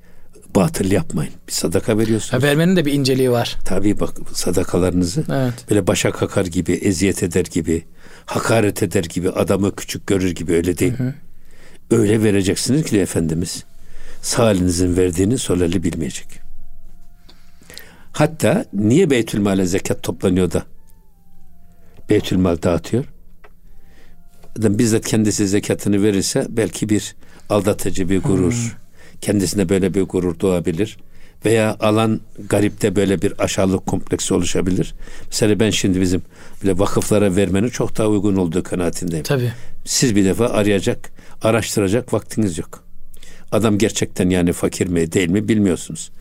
batıl 0.56 0.92
yapmayın. 0.92 1.34
Bir 1.48 1.52
sadaka 1.52 1.98
veriyorsunuz. 1.98 2.44
Ha, 2.44 2.48
vermenin 2.48 2.76
de 2.76 2.86
bir 2.86 2.94
inceliği 2.94 3.32
var. 3.32 3.58
Tabii 3.66 4.00
bak 4.00 4.10
sadakalarınızı 4.34 5.24
evet. 5.32 5.54
böyle 5.70 5.88
başa 5.88 6.12
kakar 6.12 6.46
gibi, 6.46 6.74
eziyet 6.74 7.24
eder 7.24 7.46
gibi, 7.46 7.86
hakaret 8.26 8.84
eder 8.84 9.04
gibi, 9.04 9.30
adamı 9.30 9.76
küçük 9.76 10.08
görür 10.08 10.32
gibi 10.32 10.54
öyle 10.54 10.78
değil. 10.78 10.94
Hı 10.94 11.04
hı. 11.04 11.14
Öyle 11.92 12.24
vereceksiniz 12.24 12.84
ki 12.84 13.00
Efendimiz 13.00 13.64
sağ 14.22 14.52
elinizin 14.52 14.98
verdiğini 14.98 15.38
sol 15.38 15.62
eli 15.62 15.84
bilmeyecek. 15.84 16.28
Hatta 18.12 18.66
niye 18.74 19.10
Beytülmal'e 19.10 19.66
zekat 19.66 20.04
toplanıyor 20.04 20.52
da 20.52 20.64
Beytülmal 22.10 22.62
dağıtıyor? 22.62 23.13
Bizzat 24.58 25.08
kendisi 25.08 25.48
zekatını 25.48 26.04
verirse 26.04 26.46
belki 26.50 26.90
bir 26.90 27.16
aldatıcı 27.50 28.10
bir 28.10 28.22
gurur, 28.22 28.54
hmm 28.54 28.84
kendisine 29.24 29.70
böyle 29.70 29.94
bir 29.94 30.02
gurur 30.02 30.40
doğabilir. 30.40 30.98
Veya 31.46 31.78
alan 31.80 32.22
garipte 32.50 32.96
böyle 32.96 33.22
bir 33.22 33.44
aşağılık 33.44 33.86
kompleksi 33.86 34.34
oluşabilir. 34.34 34.96
Mesela 35.26 35.60
ben 35.60 35.70
şimdi 35.70 36.02
bizim 36.02 36.22
bile 36.64 36.80
vakıflara 36.80 37.36
vermenin 37.36 37.70
çok 37.70 37.98
daha 37.98 38.08
uygun 38.08 38.36
olduğu 38.36 38.64
kanaatindeyim. 38.64 39.24
Tabii. 39.24 39.52
Siz 39.86 40.16
bir 40.16 40.26
defa 40.26 40.46
arayacak, 40.46 41.12
araştıracak 41.42 42.14
vaktiniz 42.14 42.58
yok. 42.58 42.84
Adam 43.52 43.78
gerçekten 43.78 44.30
yani 44.30 44.54
fakir 44.54 44.88
mi 44.88 45.12
değil 45.12 45.30
mi 45.30 45.48
bilmiyorsunuz. 45.48 46.12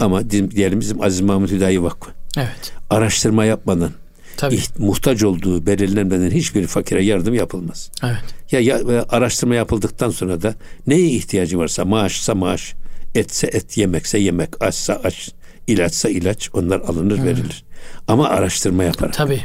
Ama 0.00 0.30
diyelim 0.30 0.80
bizim 0.80 1.02
Aziz 1.02 1.20
Mahmut 1.20 1.50
Hüdayi 1.50 1.82
Vakfı. 1.82 2.10
Evet. 2.36 2.72
Araştırma 2.90 3.44
yapmadan 3.44 3.90
Tabii. 4.36 4.60
muhtaç 4.78 5.22
olduğu 5.22 5.66
belirlenmeden 5.66 6.30
hiçbir 6.30 6.66
fakire 6.66 7.04
yardım 7.04 7.34
yapılmaz. 7.34 7.90
Evet. 8.04 8.24
Ya, 8.52 8.60
ya 8.60 9.06
araştırma 9.08 9.54
yapıldıktan 9.54 10.10
sonra 10.10 10.42
da 10.42 10.54
neye 10.86 11.06
ihtiyacı 11.06 11.58
varsa 11.58 11.84
maaşsa 11.84 12.34
maaş, 12.34 12.74
etse 13.14 13.46
et, 13.46 13.76
yemekse 13.76 14.18
yemek, 14.18 14.62
açsa 14.62 15.00
aç, 15.04 15.30
ilaçsa 15.66 16.08
ilaç 16.08 16.50
onlar 16.52 16.80
alınır 16.80 17.18
hmm. 17.18 17.24
verilir. 17.24 17.64
Ama 18.08 18.28
araştırma 18.28 18.84
yaparak. 18.84 19.14
Tabii. 19.14 19.44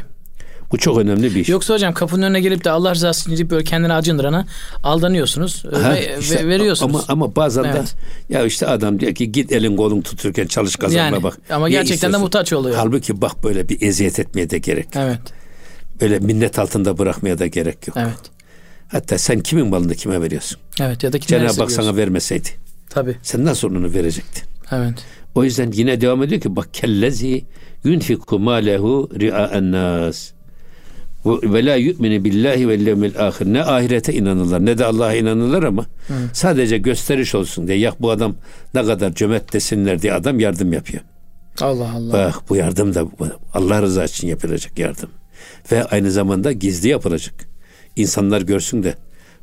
Bu 0.72 0.78
çok 0.78 0.98
önemli 0.98 1.34
bir 1.34 1.40
iş. 1.40 1.48
Yoksa 1.48 1.74
hocam 1.74 1.94
kapının 1.94 2.22
önüne 2.22 2.40
gelip 2.40 2.64
de 2.64 2.70
Allah 2.70 2.94
rızası 2.94 3.20
için 3.20 3.36
deyip 3.36 3.50
böyle 3.50 3.64
kendini 3.64 3.92
acındırana 3.92 4.46
aldanıyorsunuz 4.82 5.64
ha, 5.64 5.94
ve, 5.94 6.16
işte, 6.20 6.48
veriyorsunuz. 6.48 6.94
Ama 6.94 7.04
ama 7.08 7.36
bazen 7.36 7.64
evet. 7.64 7.74
de 8.28 8.34
ya 8.34 8.44
işte 8.44 8.66
adam 8.66 9.00
diyor 9.00 9.14
ki 9.14 9.32
git 9.32 9.52
elin 9.52 9.76
kolun 9.76 10.00
tuturken 10.00 10.46
çalış 10.46 10.76
kazanma 10.76 11.04
yani, 11.04 11.22
bak. 11.22 11.38
Ama 11.50 11.68
gerçekten 11.68 12.12
de 12.12 12.16
muhtaç 12.16 12.52
oluyor. 12.52 12.76
Halbuki 12.76 13.20
bak 13.20 13.44
böyle 13.44 13.68
bir 13.68 13.82
eziyet 13.82 14.18
etmeye 14.18 14.50
de 14.50 14.58
gerek 14.58 14.84
yok. 14.84 14.96
Evet. 14.96 15.20
Böyle 16.00 16.18
minnet 16.18 16.58
altında 16.58 16.98
bırakmaya 16.98 17.38
da 17.38 17.46
gerek 17.46 17.88
yok. 17.88 17.96
Evet. 18.00 18.32
Hatta 18.88 19.18
sen 19.18 19.40
kimin 19.40 19.66
malını 19.66 19.94
kime 19.94 20.20
veriyorsun? 20.20 20.58
Evet 20.80 21.02
ya 21.02 21.12
da 21.12 21.18
kime 21.18 21.40
Cenab-ı 21.40 21.60
Hak 21.60 21.70
sana 21.70 21.96
vermeseydi. 21.96 22.48
Tabii. 22.90 23.16
Sen 23.22 23.44
nasıl 23.44 23.70
onu 23.70 23.92
verecektin? 23.92 24.42
Evet. 24.72 24.94
O 25.34 25.44
yüzden 25.44 25.72
yine 25.72 26.00
devam 26.00 26.22
ediyor 26.22 26.40
ki 26.40 26.56
bak 26.56 26.68
kellezi 26.74 27.44
yunfiku 27.84 28.38
malehu 28.38 29.10
ri'a'en 29.20 29.72
nas 29.72 30.32
ve 31.26 31.64
la 31.66 31.74
yu'minu 31.76 32.24
billahi 32.24 32.68
ve 32.68 32.74
yevmil 32.74 33.18
ahir. 33.18 33.46
Ne 33.46 33.62
ahirete 33.62 34.14
inanırlar 34.14 34.66
ne 34.66 34.78
de 34.78 34.84
Allah'a 34.84 35.14
inanırlar 35.14 35.62
ama 35.62 35.82
Hı. 35.82 36.14
sadece 36.32 36.78
gösteriş 36.78 37.34
olsun 37.34 37.66
diye 37.68 37.78
ya 37.78 37.94
bu 38.00 38.10
adam 38.10 38.34
ne 38.74 38.84
kadar 38.84 39.14
cömert 39.14 39.52
desinler 39.52 40.02
diye 40.02 40.12
adam 40.12 40.40
yardım 40.40 40.72
yapıyor. 40.72 41.02
Allah 41.60 41.92
Allah. 41.96 42.12
Bak 42.12 42.34
bu 42.48 42.56
yardım 42.56 42.94
da 42.94 43.06
Allah 43.54 43.82
rızası 43.82 44.14
için 44.14 44.28
yapılacak 44.28 44.78
yardım. 44.78 45.10
Ve 45.72 45.84
aynı 45.84 46.10
zamanda 46.10 46.52
gizli 46.52 46.88
yapılacak. 46.88 47.34
İnsanlar 47.96 48.42
görsün 48.42 48.82
de 48.82 48.94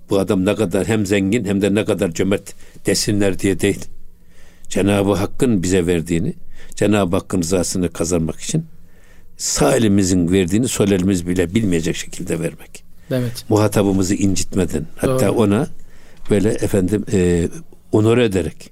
bu 0.10 0.20
adam 0.20 0.46
ne 0.46 0.56
kadar 0.56 0.88
hem 0.88 1.06
zengin 1.06 1.46
hem 1.46 1.62
de 1.62 1.76
ne 1.76 1.86
kadar 1.86 2.12
cömert 2.12 2.54
desinler 2.86 3.40
diye 3.40 3.60
değil. 3.60 3.86
Cenab-ı 4.70 5.14
Hakk'ın 5.14 5.64
bize 5.64 5.88
verdiğini, 5.88 6.34
Cenab-ı 6.76 7.16
Hakk'ın 7.16 7.42
rızasını 7.42 7.90
kazanmak 7.90 8.40
için 8.40 8.66
sağ 9.40 9.76
elimizin 9.76 10.32
verdiğini 10.32 10.68
sol 10.68 10.88
elimiz 10.92 11.28
bile 11.28 11.56
bilmeyecek 11.56 11.96
şekilde 11.96 12.40
vermek. 12.40 12.84
Evet. 13.12 13.46
Muhatabımızı 13.50 14.16
incitmeden 14.16 14.86
hatta 14.98 15.28
Doğru. 15.28 15.38
ona 15.38 15.68
böyle 16.30 16.50
efendim 16.50 17.06
e, 17.14 17.50
onur 17.92 18.18
ederek 18.18 18.72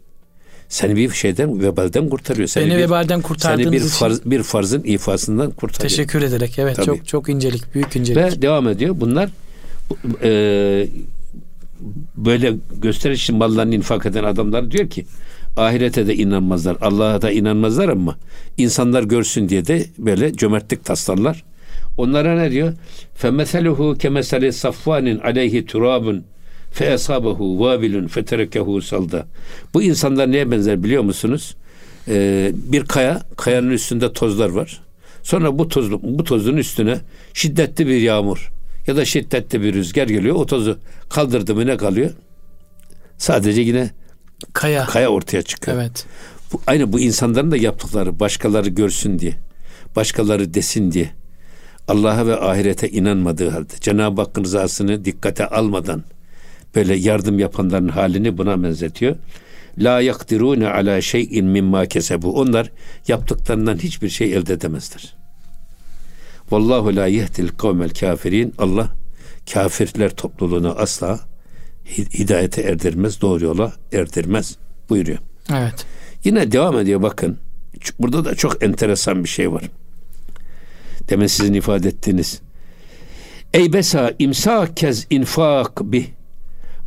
seni 0.69 0.95
bir 0.95 1.10
şeyden 1.10 1.62
vebalden 1.62 2.10
kurtarıyor. 2.10 2.47
Seni 2.47 2.65
Beni 2.65 2.77
bir, 2.77 2.84
vebalden 2.84 3.21
kurtardığınız 3.21 3.63
seni 3.63 3.73
bir 3.73 3.89
farz, 3.89 4.25
bir 4.25 4.43
farzın 4.43 4.84
ifasından 4.84 5.51
kurtarıyor. 5.51 5.89
Teşekkür 5.89 6.21
ederek 6.21 6.60
evet 6.60 6.75
Tabii. 6.75 6.86
çok 6.86 7.08
çok 7.08 7.30
incelik 7.30 7.75
büyük 7.75 7.95
incelik. 7.95 8.17
Ve 8.17 8.41
devam 8.41 8.67
ediyor. 8.67 8.95
Bunlar 8.99 9.30
e, 10.23 10.88
böyle 12.15 12.53
gösteriş 12.82 13.30
mallarını 13.30 13.75
infak 13.75 14.06
eden 14.06 14.23
adamlar 14.23 14.71
diyor 14.71 14.89
ki 14.89 15.06
ahirete 15.58 16.08
de 16.08 16.15
inanmazlar. 16.15 16.78
Allah'a 16.82 17.22
da 17.22 17.32
inanmazlar 17.32 17.89
ama 17.89 18.17
insanlar 18.58 19.04
görsün 19.04 19.50
diye 19.50 19.65
de 19.65 19.86
böyle 19.98 20.34
cömertlik 20.34 20.86
taslarlar. 20.86 21.43
Onlara 21.98 22.36
ne 22.36 22.52
diyor? 22.52 22.74
Kemeseli 24.00 24.54
safvanin 24.54 25.20
aleyhi 25.20 25.65
turabun 25.65 26.24
fe 26.72 26.86
esabehu 26.86 27.60
vabilun 27.60 28.08
feterekehu 28.08 28.82
salda. 28.82 29.26
Bu 29.74 29.84
insanlar 29.84 30.32
neye 30.32 30.52
benzer 30.52 30.84
biliyor 30.84 31.04
musunuz? 31.04 31.56
Ee, 32.08 32.52
bir 32.54 32.84
kaya, 32.86 33.22
kayanın 33.38 33.70
üstünde 33.70 34.13
tozlar 34.13 34.50
var. 34.50 34.82
Sonra 35.24 35.60
bu 35.60 35.67
toz, 35.67 35.91
bu 35.91 36.24
tozun 36.24 36.58
üstüne 36.58 36.98
şiddetli 37.34 37.88
bir 37.88 38.02
yağmur 38.02 38.52
ya 38.88 38.96
da 38.96 39.06
şiddetli 39.06 39.62
bir 39.62 39.74
rüzgar 39.74 40.08
geliyor. 40.08 40.36
O 40.36 40.46
tozu 40.46 40.78
kaldırdı 41.10 41.56
mı 41.56 41.67
ne 41.67 41.78
kalıyor? 41.78 42.12
Sadece 43.17 43.62
yine 43.62 43.89
kaya 44.54 44.86
kaya 44.86 45.10
ortaya 45.10 45.41
çıkıyor. 45.41 45.78
Evet. 45.78 46.06
Bu, 46.54 46.62
aynı 46.67 46.93
bu 46.93 47.00
insanların 47.00 47.52
da 47.52 47.58
yaptıkları 47.58 48.19
başkaları 48.19 48.69
görsün 48.69 49.19
diye, 49.19 49.34
başkaları 49.95 50.54
desin 50.54 50.91
diye. 50.91 51.10
Allah'a 51.88 52.28
ve 52.28 52.39
ahirete 52.39 52.89
inanmadığı 52.89 53.49
halde 53.49 53.74
Cenab-ı 53.82 54.22
Hakk'ın 54.22 54.43
rızasını 54.43 55.05
dikkate 55.05 55.47
almadan 55.47 56.03
böyle 56.76 56.95
yardım 56.95 57.39
yapanların 57.39 57.88
halini 57.88 58.38
buna 58.38 58.64
benzetiyor. 58.64 59.16
La 59.78 60.01
yakdirune 60.01 60.70
ala 60.70 61.01
şeyin 61.01 61.45
mimma 61.45 61.86
kesebu. 61.86 62.39
Onlar 62.39 62.72
yaptıklarından 63.07 63.78
hiçbir 63.78 64.09
şey 64.09 64.34
elde 64.34 64.53
edemezler. 64.53 65.16
Vallahu 66.51 66.95
la 66.95 67.07
yehdil 67.07 67.47
kavmel 67.47 67.89
kafirin. 67.89 68.53
Allah 68.57 68.89
kafirler 69.53 70.09
topluluğunu 70.16 70.76
asla 70.78 71.20
hidayete 71.89 72.61
erdirmez, 72.61 73.21
doğru 73.21 73.45
yola 73.45 73.73
erdirmez 73.93 74.55
buyuruyor. 74.89 75.17
Evet. 75.53 75.85
Yine 76.23 76.51
devam 76.51 76.79
ediyor 76.79 77.01
bakın. 77.01 77.38
burada 77.99 78.25
da 78.25 78.35
çok 78.35 78.63
enteresan 78.63 79.23
bir 79.23 79.29
şey 79.29 79.51
var. 79.51 79.63
Demin 81.09 81.27
sizin 81.27 81.53
ifade 81.53 81.88
ettiğiniz. 81.88 82.41
Ey 83.53 83.73
besa 83.73 84.13
imsak 84.19 84.77
kez 84.77 85.07
infak 85.09 85.81
bi 85.83 86.07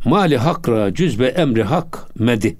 mali 0.05 0.37
hakra 0.37 0.93
cüzbe 0.93 1.27
emri 1.27 1.63
hak 1.63 2.07
medi. 2.19 2.57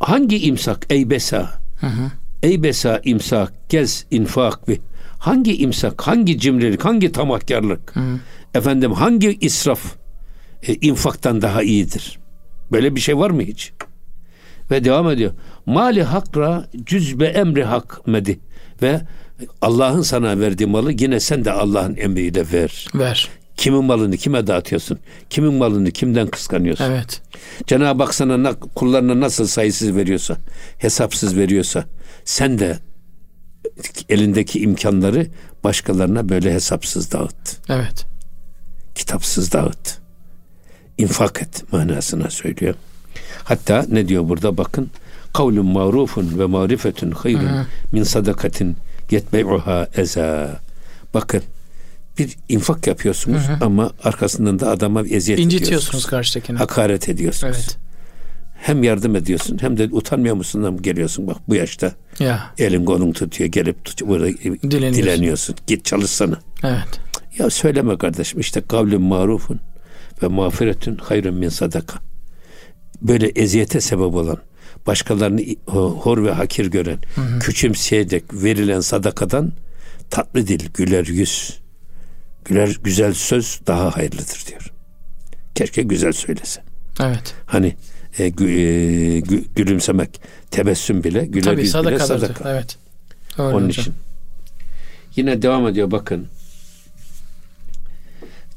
Hangi 0.00 0.38
imsak 0.38 0.86
ey 0.90 1.10
besa? 1.10 1.52
Hı 1.80 1.86
hı. 1.86 2.10
Ey 2.42 2.62
besa 2.62 3.00
imsak 3.04 3.52
gez 3.68 4.06
infak 4.10 4.68
bi. 4.68 4.80
Hangi 5.18 5.56
imsak, 5.56 6.02
hangi 6.02 6.38
cimrilik, 6.38 6.84
hangi 6.84 7.12
tamahkarlık? 7.12 7.96
Hı. 7.96 8.20
Efendim 8.54 8.92
hangi 8.92 9.38
israf 9.40 9.94
e, 10.62 10.74
infaktan 10.74 11.42
daha 11.42 11.62
iyidir? 11.62 12.18
Böyle 12.72 12.94
bir 12.96 13.00
şey 13.00 13.18
var 13.18 13.30
mı 13.30 13.42
hiç? 13.42 13.72
Ve 14.70 14.84
devam 14.84 15.10
ediyor. 15.10 15.32
Mali 15.66 16.02
hakra 16.02 16.68
cüzbe 16.84 17.26
emri 17.26 17.64
hak 17.64 18.06
medi. 18.06 18.38
Ve 18.82 19.00
Allah'ın 19.62 20.02
sana 20.02 20.40
verdiği 20.40 20.66
malı 20.66 20.92
yine 20.92 21.20
sen 21.20 21.44
de 21.44 21.52
Allah'ın 21.52 21.96
emriyle 21.96 22.44
ver. 22.52 22.86
Ver. 22.94 23.28
Kimin 23.56 23.84
malını 23.84 24.16
kime 24.16 24.46
dağıtıyorsun? 24.46 24.98
Kimin 25.30 25.54
malını 25.54 25.90
kimden 25.90 26.26
kıskanıyorsun? 26.26 26.84
Evet. 26.84 27.22
Cenab-ı 27.66 28.02
Hak 28.02 28.14
sana 28.14 28.54
kullarına 28.54 29.20
nasıl 29.20 29.46
sayısız 29.46 29.96
veriyorsa, 29.96 30.36
hesapsız 30.78 31.36
veriyorsa 31.36 31.84
sen 32.24 32.58
de 32.58 32.78
elindeki 34.08 34.60
imkanları 34.60 35.26
başkalarına 35.64 36.28
böyle 36.28 36.54
hesapsız 36.54 37.12
dağıt. 37.12 37.58
Evet. 37.68 38.06
Kitapsız 38.94 39.52
dağıt. 39.52 40.05
İnfak 40.98 41.42
et 41.42 41.72
manasına 41.72 42.30
söylüyor. 42.30 42.74
Hatta 43.44 43.86
ne 43.90 44.08
diyor 44.08 44.28
burada 44.28 44.56
bakın. 44.56 44.90
Kavlun 45.34 45.66
marufun 45.66 46.38
ve 46.38 46.46
marifetun 46.46 47.10
hayrun 47.10 47.66
min 47.92 48.02
sadakatin 48.02 48.76
yetbeyuha 49.10 49.88
eza. 49.96 50.60
Bakın 51.14 51.42
bir 52.18 52.36
infak 52.48 52.86
yapıyorsunuz 52.86 53.42
hı 53.42 53.52
hı. 53.52 53.64
ama 53.64 53.92
arkasından 54.04 54.60
da 54.60 54.70
adama 54.70 55.02
eziyet 55.02 55.40
İncitiyorsunuz 55.40 56.06
karşıdakini. 56.06 56.58
Hakaret 56.58 57.08
ediyorsunuz. 57.08 57.56
Evet. 57.56 57.76
Hem 58.60 58.82
yardım 58.82 59.16
ediyorsun 59.16 59.58
hem 59.60 59.78
de 59.78 59.88
utanmıyor 59.92 60.34
musun 60.34 60.64
da 60.64 60.82
geliyorsun 60.82 61.26
bak 61.26 61.36
bu 61.48 61.54
yaşta. 61.54 61.92
Ya. 62.18 62.50
Elin 62.58 62.84
kolun 62.84 63.12
tutuyor 63.12 63.50
gelip 63.50 63.84
tut, 63.84 64.06
burada 64.06 64.26
dileniyorsun. 64.28 65.02
dileniyorsun. 65.02 65.56
Git 65.66 65.84
çalışsana. 65.84 66.38
Evet. 66.64 67.00
Ya 67.38 67.50
söyleme 67.50 67.98
kardeşim 67.98 68.40
işte 68.40 68.60
kavlun 68.60 69.02
marufun 69.02 69.60
ve 70.22 70.26
mağfiretün 70.28 70.96
hayrun 70.96 71.34
min 71.34 71.48
sadaka. 71.48 71.98
Böyle 73.02 73.26
eziyete 73.26 73.80
sebep 73.80 74.14
olan 74.14 74.38
başkalarını 74.86 75.40
hor 75.66 76.24
ve 76.24 76.32
hakir 76.32 76.66
gören, 76.66 76.98
hı 77.14 77.20
hı. 77.20 77.38
küçümseyerek 77.38 78.24
verilen 78.32 78.80
sadakadan 78.80 79.52
tatlı 80.10 80.46
dil, 80.46 80.68
güler 80.74 81.06
yüz, 81.06 81.58
güler 82.44 82.78
güzel 82.84 83.14
söz 83.14 83.60
daha 83.66 83.96
hayırlıdır 83.96 84.44
diyor. 84.48 84.72
Keşke 85.54 85.82
güzel 85.82 86.12
söylese. 86.12 86.62
Evet. 87.00 87.34
Hani 87.46 87.76
e, 88.18 88.28
gü, 88.28 88.44
e, 88.44 89.20
gü, 89.20 89.44
gülümsemek, 89.56 90.20
tebessüm 90.50 91.04
bile, 91.04 91.26
güler 91.26 91.44
Tabii, 91.44 91.62
yüz 91.62 91.74
bile 91.74 91.98
sadaka. 91.98 92.50
Evet. 92.50 92.76
Öyle 93.38 93.56
Onun 93.56 93.68
hocam. 93.68 93.70
için. 93.70 93.94
Yine 95.16 95.42
devam 95.42 95.68
ediyor 95.68 95.90
bakın. 95.90 96.28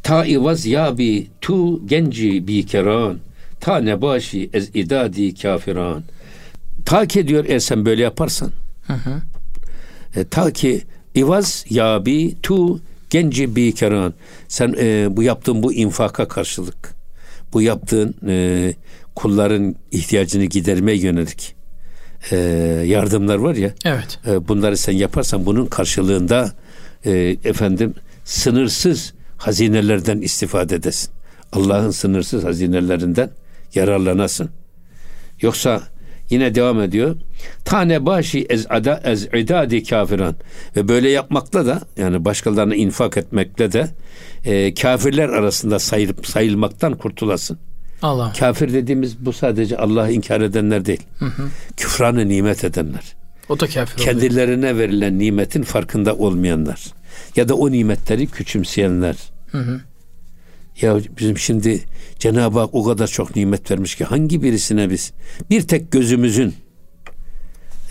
Ta 0.03 0.25
ivaz 0.25 0.65
ya 0.65 0.97
bi 0.97 1.27
tu 1.41 1.87
genci 1.87 2.47
bi 2.47 2.65
keran 2.65 3.19
ta 3.59 3.77
nebaşi 3.77 4.49
ez 4.53 4.69
idadi 4.73 5.35
kafiran. 5.35 6.03
Ta 6.85 7.05
ki 7.05 7.27
diyor 7.27 7.45
eğer 7.47 7.59
sen 7.59 7.85
böyle 7.85 8.03
yaparsan. 8.03 8.51
Hı 8.87 8.93
hı. 8.93 9.21
E, 10.15 10.23
ta 10.23 10.51
ki 10.51 10.81
ivaz 11.15 11.65
ya 11.69 12.05
bi 12.05 12.35
tu 12.43 12.79
genci 13.09 13.55
bi 13.55 13.75
keran. 13.75 14.13
Sen 14.47 14.75
e, 14.79 15.07
bu 15.11 15.23
yaptığın 15.23 15.63
bu 15.63 15.73
infaka 15.73 16.27
karşılık 16.27 16.95
bu 17.53 17.61
yaptığın 17.61 18.15
e, 18.27 18.73
kulların 19.15 19.75
ihtiyacını 19.91 20.45
gidermeye 20.45 20.97
yönelik 20.97 21.55
e, 22.31 22.35
yardımlar 22.85 23.35
var 23.35 23.55
ya. 23.55 23.71
Evet. 23.85 24.19
E, 24.27 24.47
bunları 24.47 24.77
sen 24.77 24.93
yaparsan 24.93 25.45
bunun 25.45 25.65
karşılığında 25.65 26.51
e, 27.05 27.11
efendim 27.43 27.93
sınırsız 28.25 29.13
hazinelerden 29.39 30.21
istifade 30.21 30.75
edesin. 30.75 31.09
Allah'ın 31.53 31.91
sınırsız 31.91 32.43
hazinelerinden 32.43 33.29
yararlanasın. 33.75 34.49
Yoksa 35.41 35.81
yine 36.29 36.55
devam 36.55 36.81
ediyor. 36.81 37.15
Tane 37.65 38.05
başı 38.05 38.45
ez 38.49 38.65
ada 38.69 39.01
ez 39.03 39.25
idadi 39.25 39.83
kafiran 39.83 40.35
ve 40.75 40.87
böyle 40.87 41.09
yapmakla 41.09 41.65
da 41.65 41.81
yani 41.97 42.25
başkalarına 42.25 42.75
infak 42.75 43.17
etmekle 43.17 43.71
de 43.71 43.87
e, 44.45 44.73
kafirler 44.73 45.29
arasında 45.29 45.79
sayıl, 45.79 46.13
sayılmaktan 46.23 46.93
kurtulasın. 46.95 47.57
Allah. 48.01 48.33
Kafir 48.39 48.73
dediğimiz 48.73 49.25
bu 49.25 49.33
sadece 49.33 49.77
Allah'ı 49.77 50.11
inkar 50.11 50.41
edenler 50.41 50.85
değil. 50.85 51.03
Hı 51.19 51.25
hı. 51.25 51.43
Küfranı 51.77 52.29
nimet 52.29 52.63
edenler. 52.63 53.15
O 53.49 53.59
da 53.59 53.67
kafir 53.67 54.03
Kendilerine 54.03 54.65
oluyor. 54.65 54.77
verilen 54.77 55.19
nimetin 55.19 55.63
farkında 55.63 56.15
olmayanlar. 56.15 56.85
Ya 57.35 57.49
da 57.49 57.55
o 57.55 57.71
nimetleri 57.71 58.27
küçümseyenler. 58.27 59.15
Hı 59.51 59.57
hı. 59.57 59.81
Ya 60.81 60.97
bizim 61.19 61.37
şimdi 61.37 61.83
Cenab-ı 62.19 62.59
Hak 62.59 62.69
o 62.73 62.83
kadar 62.83 63.07
çok 63.07 63.35
nimet 63.35 63.71
vermiş 63.71 63.95
ki 63.95 64.03
hangi 64.03 64.43
birisine 64.43 64.89
biz 64.89 65.13
bir 65.49 65.61
tek 65.61 65.91
gözümüzün 65.91 66.55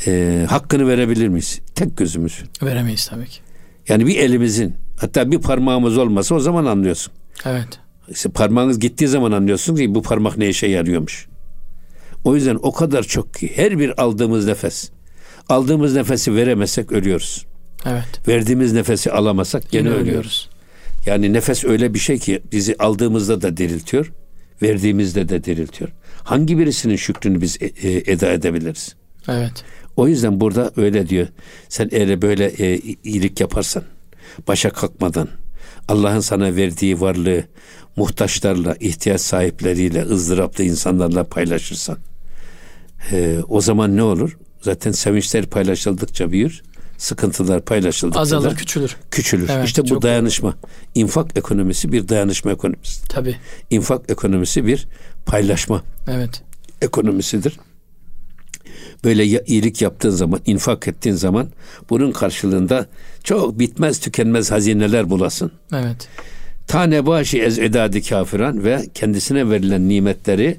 e, 0.07 0.45
hakkını 0.49 0.89
verebilir 0.89 1.29
miyiz? 1.29 1.61
Tek 1.75 1.97
gözümüz. 1.97 2.43
Veremeyiz 2.63 3.07
tabii 3.07 3.27
ki. 3.27 3.41
Yani 3.89 4.07
bir 4.07 4.17
elimizin 4.17 4.75
hatta 5.01 5.31
bir 5.31 5.39
parmağımız 5.39 5.99
olmasa 5.99 6.35
o 6.35 6.41
zaman 6.41 6.65
anlıyorsun. 6.65 7.13
Evet. 7.45 7.81
İşte 8.09 8.29
parmağınız 8.29 8.79
gittiği 8.79 9.09
zaman 9.09 9.33
anlıyorsun 9.33 9.77
ki 9.77 9.95
bu 9.95 10.03
parmak 10.03 10.39
ne 10.39 10.49
işe 10.49 10.67
yarıyormuş. 10.67 11.27
O 12.25 12.35
yüzden 12.35 12.59
o 12.63 12.73
kadar 12.73 13.03
çok 13.03 13.35
ki 13.35 13.53
her 13.57 13.79
bir 13.79 14.03
aldığımız 14.03 14.47
nefes 14.47 14.91
aldığımız 15.49 15.95
nefesi 15.95 16.35
veremezsek 16.35 16.93
ölüyoruz. 16.93 17.47
Evet. 17.87 18.29
Verdiğimiz 18.29 18.73
nefesi 18.73 19.13
alamasak 19.13 19.71
gene, 19.71 19.89
ölüyoruz. 19.89 20.09
ölüyoruz. 20.09 20.49
Yani 21.07 21.33
nefes 21.33 21.65
öyle 21.65 21.95
bir 21.95 21.99
şey 21.99 22.19
ki 22.19 22.43
bizi 22.53 22.77
aldığımızda 22.79 23.43
da 23.43 23.57
diriltiyor, 23.57 24.13
verdiğimizde 24.63 25.29
de 25.29 25.45
diriltiyor. 25.45 25.91
Hangi 26.25 26.59
birisinin 26.59 26.97
şükrünü 26.97 27.41
biz 27.41 27.59
e, 27.61 27.67
e, 27.67 28.13
eda 28.13 28.33
edebiliriz? 28.33 28.95
Evet. 29.29 29.65
O 29.97 30.09
yüzden 30.09 30.41
burada 30.41 30.73
öyle 30.77 31.09
diyor. 31.09 31.27
Sen 31.69 31.89
eğer 31.93 32.23
böyle 32.23 32.47
e, 32.47 32.81
iyilik 33.05 33.41
yaparsan, 33.41 33.83
başa 34.49 34.71
kalkmadan, 34.71 35.29
Allah'ın 35.89 36.21
sana 36.21 36.57
verdiği 36.57 37.01
varlığı 37.01 37.45
muhtaçlarla, 37.97 38.77
ihtiyaç 38.81 39.21
sahipleriyle, 39.21 40.03
ızdıraplı 40.03 40.65
insanlarla 40.65 41.25
paylaşırsan, 41.25 41.99
o 43.49 43.61
zaman 43.61 43.97
ne 43.97 44.03
olur? 44.03 44.39
Zaten 44.61 44.93
sevinçler 44.93 45.47
paylaşıldıkça 45.47 46.33
büyür 46.33 46.63
sıkıntılar 46.99 47.65
paylaşıldıkça 47.65 48.21
azalır, 48.21 48.57
küçülür. 48.57 48.97
Küçülür. 49.11 49.49
Evet, 49.53 49.67
işte 49.67 49.83
bu 49.91 50.03
dayanışma. 50.03 50.53
Doğru. 50.53 50.71
İnfak 50.95 51.37
ekonomisi 51.37 51.93
bir 51.93 52.09
dayanışma 52.09 52.53
ekonomisi. 52.53 53.09
Tabii. 53.09 53.37
İnfak 53.71 54.11
ekonomisi 54.11 54.67
bir 54.67 54.87
paylaşma. 55.27 55.83
Evet. 56.09 56.43
Ekonomisidir. 56.83 57.59
Böyle 59.05 59.25
iyilik 59.25 59.83
yaptığın 59.83 60.11
zaman, 60.11 60.41
infak 60.47 60.89
ettiğin 60.89 61.17
zaman 61.17 61.49
bunun 61.91 62.13
karşılığında 62.13 62.87
çok 63.25 63.59
bitmez 63.59 64.01
tükenmez 64.01 64.51
hazineler 64.51 65.11
bulasın. 65.11 65.53
Evet. 65.73 66.09
Tane 66.69 67.07
başı 67.07 67.39
ez 67.39 67.59
edadi 67.59 68.03
kafiran 68.03 68.65
ve 68.65 68.87
kendisine 68.95 69.51
verilen 69.51 69.89
nimetleri 69.89 70.57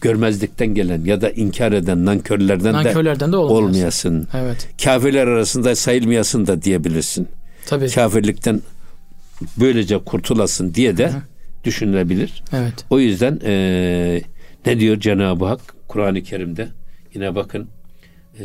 görmezlikten 0.00 0.74
gelen 0.74 1.04
ya 1.04 1.20
da 1.20 1.30
inkar 1.30 1.72
eden 1.72 2.04
nankörlerden, 2.04 2.72
nankörlerden 2.72 3.28
de, 3.28 3.32
de 3.32 3.36
olmayasın. 3.36 4.28
Evet. 4.34 4.68
Kafirler 4.84 5.26
arasında 5.26 5.76
sayılmayasın 5.76 6.46
da 6.46 6.62
diyebilirsin. 6.62 7.28
Tabii. 7.66 7.90
Kafirlikten 7.90 8.60
böylece 9.56 9.98
kurtulasın 9.98 10.74
diye 10.74 10.96
de 10.96 11.08
Hı-hı. 11.08 11.22
düşünülebilir. 11.64 12.42
Evet. 12.52 12.74
O 12.90 12.98
yüzden 12.98 13.40
e, 13.44 14.22
ne 14.66 14.80
diyor 14.80 15.00
Cenab-ı 15.00 15.44
Hak 15.44 15.60
Kur'an-ı 15.88 16.22
Kerim'de 16.22 16.68
yine 17.14 17.34
bakın 17.34 17.68
e, 18.40 18.44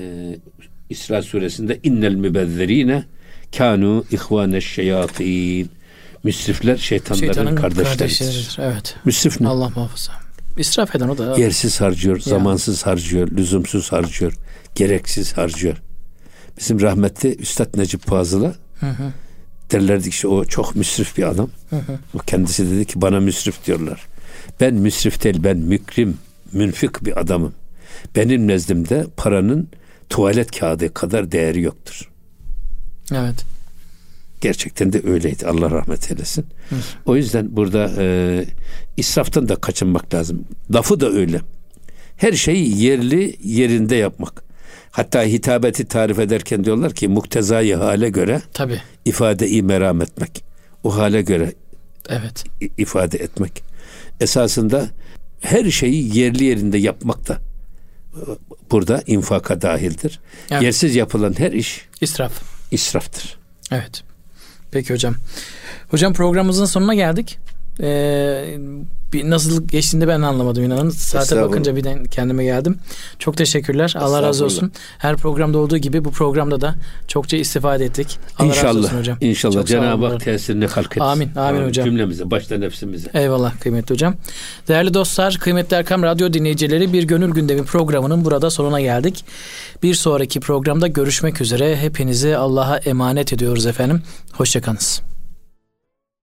İsra 0.90 1.22
suresinde 1.22 1.80
innel 1.84 2.16
mübezzerine 2.16 3.04
kanu 3.58 4.06
ihvane 4.12 4.62
şeyatin 4.62 5.70
müsrifler 6.24 6.78
şeytanların 6.78 7.26
Şeytanın 7.26 7.56
kardeşleridir. 7.56 7.98
kardeşleridir. 8.00 8.58
Evet. 8.62 8.96
Müsrif 9.06 9.42
ne? 9.42 9.48
Allah 9.48 9.70
muhafaza. 9.76 10.25
İsraf 10.58 10.96
eden 10.96 11.10
o 11.10 11.18
da. 11.18 11.38
Yersiz 11.38 11.82
harcıyor, 11.82 12.20
zamansız 12.20 12.86
harcıyor, 12.86 13.32
lüzumsuz 13.32 13.92
harcıyor, 13.92 14.34
gereksiz 14.76 15.38
harcıyor. 15.38 15.82
Bizim 16.60 16.82
rahmetli 16.82 17.36
Üstad 17.36 17.78
Necip 17.78 18.02
Fazıl'a 18.02 18.56
derlerdi 19.72 20.10
ki 20.10 20.28
o 20.28 20.46
çok 20.46 20.76
müsrif 20.76 21.18
bir 21.18 21.24
adam. 21.24 21.50
Hı 21.70 21.76
hı. 21.76 22.00
O 22.14 22.18
kendisi 22.18 22.72
dedi 22.72 22.86
ki 22.86 23.02
bana 23.02 23.20
müsrif 23.20 23.66
diyorlar. 23.66 24.06
Ben 24.62 24.74
müsrif 24.74 25.24
değil 25.24 25.44
ben 25.44 25.58
mükrim, 25.58 26.18
münfik 26.54 27.06
bir 27.06 27.20
adamım. 27.20 27.54
Benim 28.16 28.48
nezdimde 28.48 29.06
paranın 29.18 29.70
tuvalet 30.10 30.60
kağıdı 30.60 30.94
kadar 30.94 31.32
değeri 31.32 31.62
yoktur. 31.62 32.10
Evet. 33.12 33.55
Gerçekten 34.42 34.94
de 34.94 35.02
öyleydi. 35.06 35.48
Allah 35.48 35.72
rahmet 35.72 36.12
eylesin. 36.12 36.46
Hı. 36.70 36.76
O 37.06 37.16
yüzden 37.16 37.56
burada 37.56 37.92
e, 37.98 38.46
israftan 38.98 39.50
da 39.50 39.56
kaçınmak 39.56 40.14
lazım. 40.14 40.46
Lafı 40.74 41.00
da 41.00 41.10
öyle. 41.10 41.42
Her 42.18 42.34
şeyi 42.34 42.84
yerli 42.84 43.36
yerinde 43.44 43.96
yapmak. 43.96 44.44
Hatta 44.92 45.24
hitabeti 45.24 45.86
tarif 45.86 46.20
ederken 46.20 46.64
diyorlar 46.64 46.94
ki 46.94 47.08
muktezayı 47.08 47.76
hale 47.76 48.10
göre 48.10 48.42
Tabii. 48.54 48.82
ifadeyi 49.06 49.64
meram 49.64 50.02
etmek. 50.02 50.44
O 50.84 50.98
hale 50.98 51.22
göre 51.22 51.54
evet. 52.10 52.44
ifade 52.78 53.18
etmek. 53.18 53.64
Esasında 54.20 54.90
her 55.42 55.72
şeyi 55.72 56.18
yerli 56.18 56.44
yerinde 56.44 56.78
yapmak 56.78 57.28
da 57.28 57.38
burada 58.72 59.04
infaka 59.08 59.62
dahildir. 59.62 60.20
Evet. 60.52 60.64
Yersiz 60.64 60.96
yapılan 60.96 61.40
her 61.40 61.52
iş 61.52 61.86
israf. 62.02 62.32
israftır. 62.72 63.38
Evet. 63.72 64.04
Peki 64.76 64.94
hocam. 64.94 65.16
Hocam 65.90 66.14
programımızın 66.14 66.66
sonuna 66.66 66.94
geldik. 66.94 67.38
Ee, 67.82 68.58
bir 69.14 69.30
nasıl 69.30 69.68
geçtiğini 69.68 70.08
ben 70.08 70.22
anlamadım 70.22 70.64
inanın. 70.64 70.90
Saate 70.90 71.42
bakınca 71.42 71.76
birden 71.76 72.04
kendime 72.06 72.44
geldim. 72.44 72.78
Çok 73.20 73.38
teşekkürler. 73.38 73.94
Allah 74.00 74.22
razı 74.22 74.46
olsun. 74.46 74.72
Her 74.98 75.18
programda 75.18 75.58
olduğu 75.58 75.78
gibi 75.78 76.06
bu 76.06 76.12
programda 76.12 76.62
da 76.62 76.76
çokça 77.08 77.38
istifade 77.38 77.86
ettik. 77.86 78.20
Allah 78.38 78.48
inşallah, 78.48 78.68
razı 78.68 78.80
olsun 78.80 79.00
hocam. 79.00 79.18
İnşallah. 79.22 79.66
Cenab-ı 79.66 80.06
Hak 80.06 80.20
tesirini 80.24 80.68
halk 80.68 80.88
etsin. 80.88 81.00
Amin. 81.00 81.30
Amin, 81.36 81.58
Amin 81.58 81.68
hocam. 81.68 81.86
Cümlemize, 81.86 82.32
başta 82.32 82.58
nefsimize. 82.58 83.10
Eyvallah 83.14 83.60
kıymetli 83.60 83.94
hocam. 83.94 84.16
Değerli 84.68 84.94
dostlar, 84.94 85.38
kıymetli 85.38 85.76
Erkam 85.76 86.04
Radyo 86.04 86.34
dinleyicileri 86.34 86.94
bir 86.94 87.04
gönül 87.04 87.32
gündemi 87.32 87.64
programının 87.64 88.26
burada 88.26 88.50
sonuna 88.50 88.82
geldik. 88.82 89.26
Bir 89.84 89.94
sonraki 89.94 90.40
programda 90.40 90.88
görüşmek 90.88 91.42
üzere. 91.42 91.76
Hepinizi 91.78 92.38
Allah'a 92.38 92.78
emanet 92.78 93.34
ediyoruz 93.34 93.66
efendim. 93.66 94.02
Hoşçakalınız. 94.34 95.15